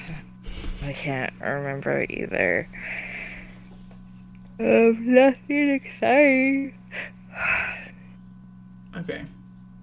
[0.83, 2.67] I can't remember either.
[4.59, 6.73] Um, nothing exciting.
[8.97, 9.23] Okay.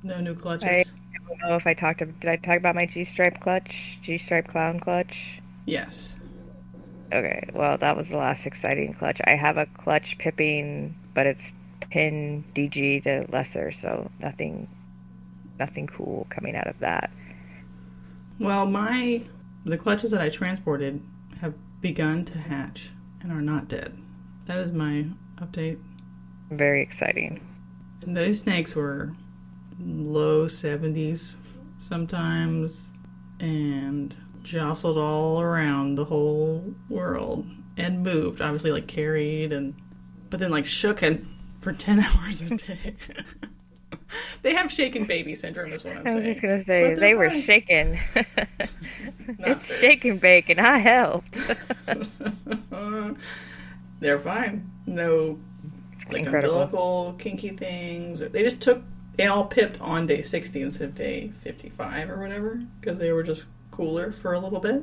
[0.02, 0.68] No new clutches.
[0.68, 0.84] I-
[1.30, 1.98] I don't know if I talked.
[1.98, 3.98] Did I talk about my G stripe clutch?
[4.02, 5.40] G stripe clown clutch.
[5.66, 6.16] Yes.
[7.12, 9.20] Okay, well that was the last exciting clutch.
[9.24, 11.52] I have a clutch pipping, but it's
[11.90, 14.68] pin DG to lesser, so nothing,
[15.58, 17.10] nothing cool coming out of that.
[18.38, 19.22] Well, my
[19.64, 21.02] the clutches that I transported
[21.40, 22.90] have begun to hatch
[23.20, 23.98] and are not dead.
[24.46, 25.06] That is my
[25.36, 25.78] update.
[26.50, 27.40] Very exciting.
[28.02, 29.12] And those snakes were
[29.80, 31.36] low 70s
[31.78, 32.90] sometimes
[33.40, 39.74] and jostled all around the whole world and moved, obviously, like carried and
[40.30, 41.26] but then like shook and
[41.60, 42.94] for 10 hours a day.
[44.42, 46.16] they have shaken baby syndrome, is what I'm saying.
[46.16, 47.98] I was just gonna say But they were shaking.
[49.40, 49.80] It's very.
[49.80, 51.36] shake and bake, and I helped.
[54.00, 54.70] They're fine.
[54.86, 55.38] No
[56.10, 56.62] like Incredible.
[56.62, 58.20] umbilical kinky things.
[58.20, 58.82] They just took
[59.16, 63.22] they all pipped on day 60 instead of day 55 or whatever because they were
[63.22, 63.44] just
[63.78, 64.82] cooler for a little bit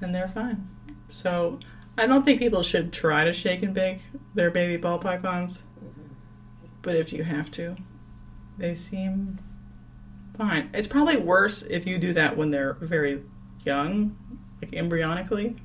[0.00, 0.68] and they're fine.
[1.10, 1.58] So
[1.98, 3.98] I don't think people should try to shake and bake
[4.34, 5.64] their baby ball pythons,
[6.80, 7.76] but if you have to,
[8.56, 9.40] they seem
[10.36, 10.70] fine.
[10.72, 13.22] It's probably worse if you do that when they're very
[13.64, 14.16] young,
[14.62, 15.58] like embryonically.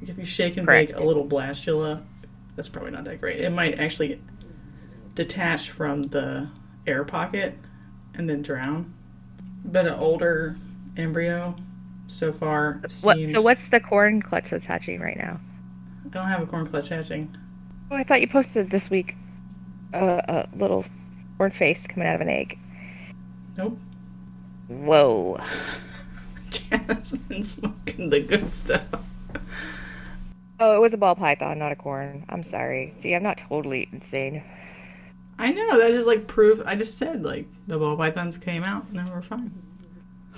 [0.00, 0.92] Like if you shake and Correct.
[0.92, 2.02] bake a little blastula
[2.56, 3.40] that's probably not that great.
[3.40, 4.20] It might actually
[5.14, 6.48] detach from the
[6.86, 7.58] air pocket
[8.14, 8.94] and then drown.
[9.64, 10.56] But an older
[10.96, 11.56] embryo
[12.06, 13.32] so far What, seems.
[13.32, 15.40] so what's the corn clutch that's hatching right now?
[16.04, 17.34] I don't have a corn clutch hatching.
[17.90, 19.16] Oh, I thought you posted this week
[19.92, 20.84] uh, a little
[21.38, 22.58] corn face coming out of an egg.
[23.56, 23.78] Nope.
[24.68, 25.38] Whoa.
[26.50, 28.82] Jana's been smoking the good stuff.
[30.60, 32.24] Oh, it was a ball python, not a corn.
[32.28, 32.92] I'm sorry.
[33.00, 34.42] See, I'm not totally insane.
[35.38, 36.62] I know that's just like proof.
[36.64, 39.52] I just said like the ball pythons came out and then we're fine.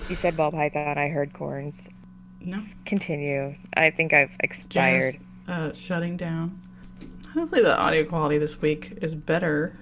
[0.09, 1.89] You said ball python, I heard corns.
[2.39, 3.55] No, Continue.
[3.75, 5.15] I think I've expired.
[5.47, 6.61] Jana's uh, shutting down.
[7.33, 9.77] Hopefully the audio quality this week is better,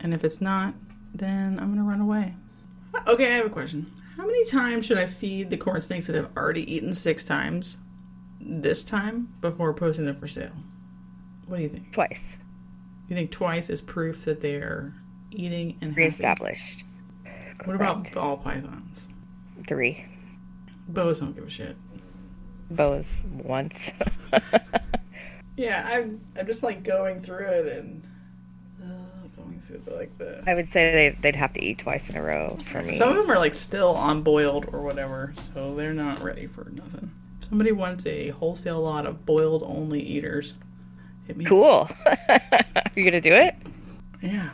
[0.00, 0.74] and if it's not,
[1.12, 2.34] then I'm gonna run away.
[3.06, 3.90] Okay, I have a question.
[4.16, 7.76] How many times should I feed the corn snakes that have already eaten six times
[8.40, 10.52] this time before posting them for sale?
[11.46, 11.92] What do you think?
[11.92, 12.24] Twice.
[13.08, 14.94] You think twice is proof that they are
[15.30, 15.96] eating and?
[15.96, 16.84] Reestablished.
[17.64, 19.08] What about ball pythons?
[19.66, 20.04] Three.
[20.88, 21.76] Boas don't give a shit.
[22.70, 23.76] Boas once.
[25.56, 26.20] Yeah, I'm.
[26.38, 28.02] I'm just like going through it and
[28.82, 30.42] uh, going through the, like the.
[30.46, 32.94] I would say they, they'd have to eat twice in a row for me.
[32.94, 36.68] Some of them are like still on boiled or whatever, so they're not ready for
[36.72, 37.12] nothing.
[37.40, 40.54] If Somebody wants a wholesale lot of boiled only eaters.
[41.46, 41.88] Cool.
[42.04, 42.18] Are
[42.96, 43.54] you going to do it?
[44.20, 44.50] Yeah.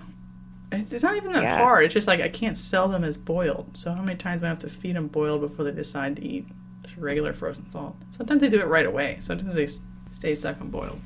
[0.72, 1.58] It's, it's not even that Yeah.
[1.58, 1.84] hard.
[1.84, 3.76] It's just like I can't sell them as boiled.
[3.76, 6.24] So how many times do I have to feed them boiled before they decide to
[6.24, 6.46] eat
[6.82, 7.94] just regular frozen thawed?
[8.12, 9.18] Sometimes they do it right away.
[9.20, 9.66] Sometimes they
[10.12, 11.00] stay stuck on boiled.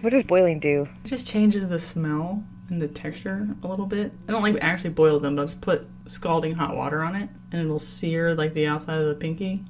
[0.00, 0.88] What does boiling do?
[1.04, 4.12] It just changes the smell and the texture a little bit.
[4.28, 7.28] I don't like actually boil them, but I'll just put scalding hot water on it,
[7.52, 9.64] and it'll sear like the outside of the pinky,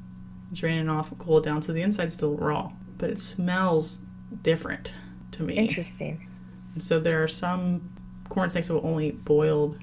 [0.52, 3.98] drain it off, cool it down, so the inside's still raw, but it smells
[4.42, 4.92] different
[5.32, 5.54] to me.
[5.54, 6.26] Interesting.
[6.74, 7.90] And so there are some
[8.28, 9.78] corn snakes will only eat boiled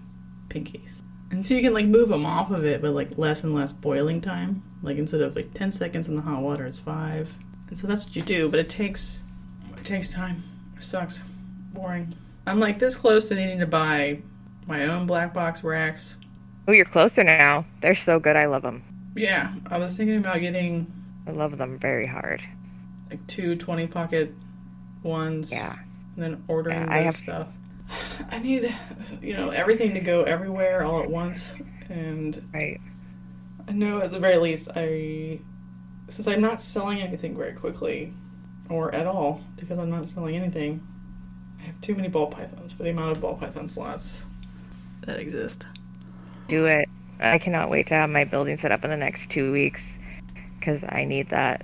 [0.49, 0.91] pinkies.
[1.31, 3.71] And so you can like move them off of it, but like less and less
[3.71, 4.63] boiling time.
[4.83, 7.37] Like instead of like 10 seconds in the hot water, it's five.
[7.69, 9.23] And so that's what you do, but it takes
[9.77, 10.43] it takes time.
[10.77, 11.21] It sucks.
[11.73, 12.15] Boring.
[12.45, 14.21] I'm like this close to needing to buy
[14.67, 16.17] my own black box racks.
[16.67, 17.65] Oh, you're closer now.
[17.81, 18.35] They're so good.
[18.35, 18.83] I love them.
[19.15, 20.91] Yeah, I was thinking about getting
[21.27, 22.41] I love them very hard.
[23.09, 24.33] like two 20 pocket
[25.03, 25.51] ones.
[25.51, 25.75] Yeah.
[26.15, 27.47] and then ordering Yeah, I have- stuff.
[28.29, 28.73] I need,
[29.21, 31.53] you know, everything to go everywhere all at once,
[31.89, 32.79] and Right.
[33.67, 35.39] I know at the very least I,
[36.09, 38.13] since I'm not selling anything very quickly,
[38.69, 40.85] or at all, because I'm not selling anything,
[41.59, 44.23] I have too many ball pythons for the amount of ball python slots
[45.01, 45.67] that exist.
[46.47, 46.89] Do it.
[47.19, 49.99] I cannot wait to have my building set up in the next two weeks
[50.59, 51.63] because I need that.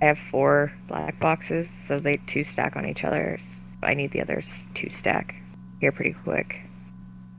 [0.00, 3.38] I have four black boxes, so they two stack on each other.
[3.82, 5.34] I need the others two stack
[5.80, 6.60] here pretty quick.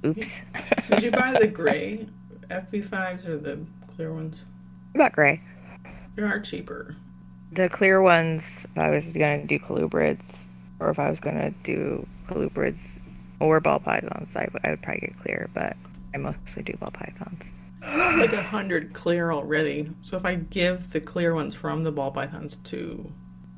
[0.06, 0.28] Oops.
[0.90, 2.08] Did you buy the gray
[2.50, 4.46] FB5s or the clear ones?
[4.92, 5.42] What about gray?
[6.16, 6.96] They are cheaper.
[7.52, 10.24] The clear ones, if I was going to do colubrids,
[10.80, 12.80] or if I was going to do colubrids
[13.40, 15.76] or ball pythons, I, would- I would probably get clear, but
[16.14, 17.44] I mostly do ball pythons.
[17.82, 19.92] like a hundred clear already.
[20.02, 23.12] So if I give the clear ones from the ball pythons to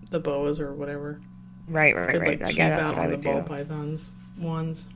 [0.09, 1.21] the boas or whatever,
[1.67, 2.39] Right, I right, could right.
[2.41, 3.47] like I cheap out on the would ball do.
[3.47, 4.87] pythons ones.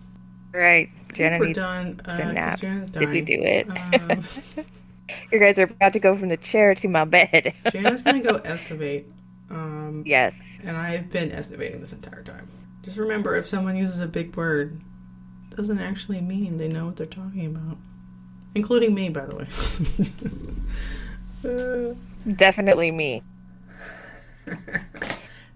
[0.54, 0.90] Right.
[1.14, 2.00] Jenna We're done.
[2.06, 2.60] Uh, nap.
[2.60, 3.68] Did we do it?
[4.10, 4.24] Um,
[5.34, 7.54] you guys are about to go from the chair to my bed.
[7.72, 9.06] Jana's gonna go estivate.
[9.50, 10.34] Um, yes.
[10.64, 12.48] and I've been estivating this entire time.
[12.84, 14.82] Just remember, if someone uses a big word,
[15.56, 17.78] doesn't actually mean they know what they're talking about,
[18.56, 19.48] including me, by the way.
[21.46, 21.94] Uh,
[22.38, 23.22] Definitely me.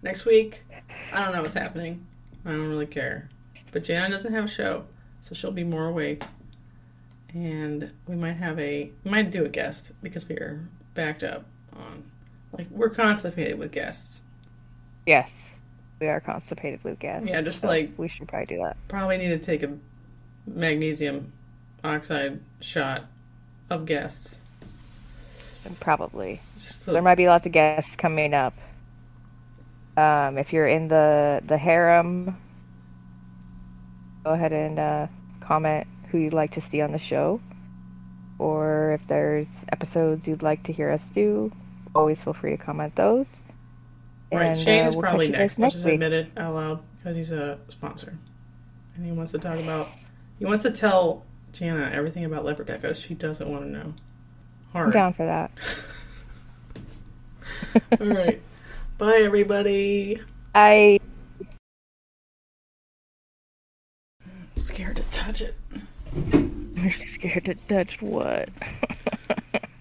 [0.02, 0.66] Next week,
[1.14, 2.06] I don't know what's happening.
[2.46, 3.30] I don't really care.
[3.72, 4.86] But Jana doesn't have a show,
[5.22, 6.24] so she'll be more awake.
[7.34, 11.46] And we might have a we might do a guest because we are backed up
[11.76, 12.04] on
[12.54, 14.22] like we're constipated with guests.
[15.06, 15.30] Yes.
[16.00, 17.24] We are constipated with gas.
[17.26, 18.78] Yeah, just so like- we should probably do that.
[18.88, 19.74] Probably need to take a
[20.46, 21.34] magnesium
[21.84, 23.06] oxide shot
[23.70, 24.40] of guests.
[25.82, 26.40] Probably.
[26.56, 28.54] Just There might be lots of guests coming up.
[29.98, 32.38] Um, if you're in the the harem,
[34.28, 35.08] go ahead and uh,
[35.40, 37.40] comment who you'd like to see on the show,
[38.40, 41.52] or if there's episodes you'd like to hear us do.
[41.96, 43.42] Always feel free to comment those.
[44.32, 45.58] right, And, Shane uh, is we'll probably next.
[45.58, 48.18] Let's just admit it out loud because he's a sponsor,
[48.96, 49.90] and he wants to talk about.
[50.40, 51.24] He wants to tell
[51.54, 53.02] Jana everything about leopard geckos.
[53.02, 53.94] She doesn't want to know.
[54.74, 55.52] I'm down for that.
[58.02, 58.42] All right.
[58.98, 60.22] Bye, everybody.
[60.54, 61.00] I
[64.68, 65.56] scared to touch it.
[66.76, 68.50] You're scared to touch what?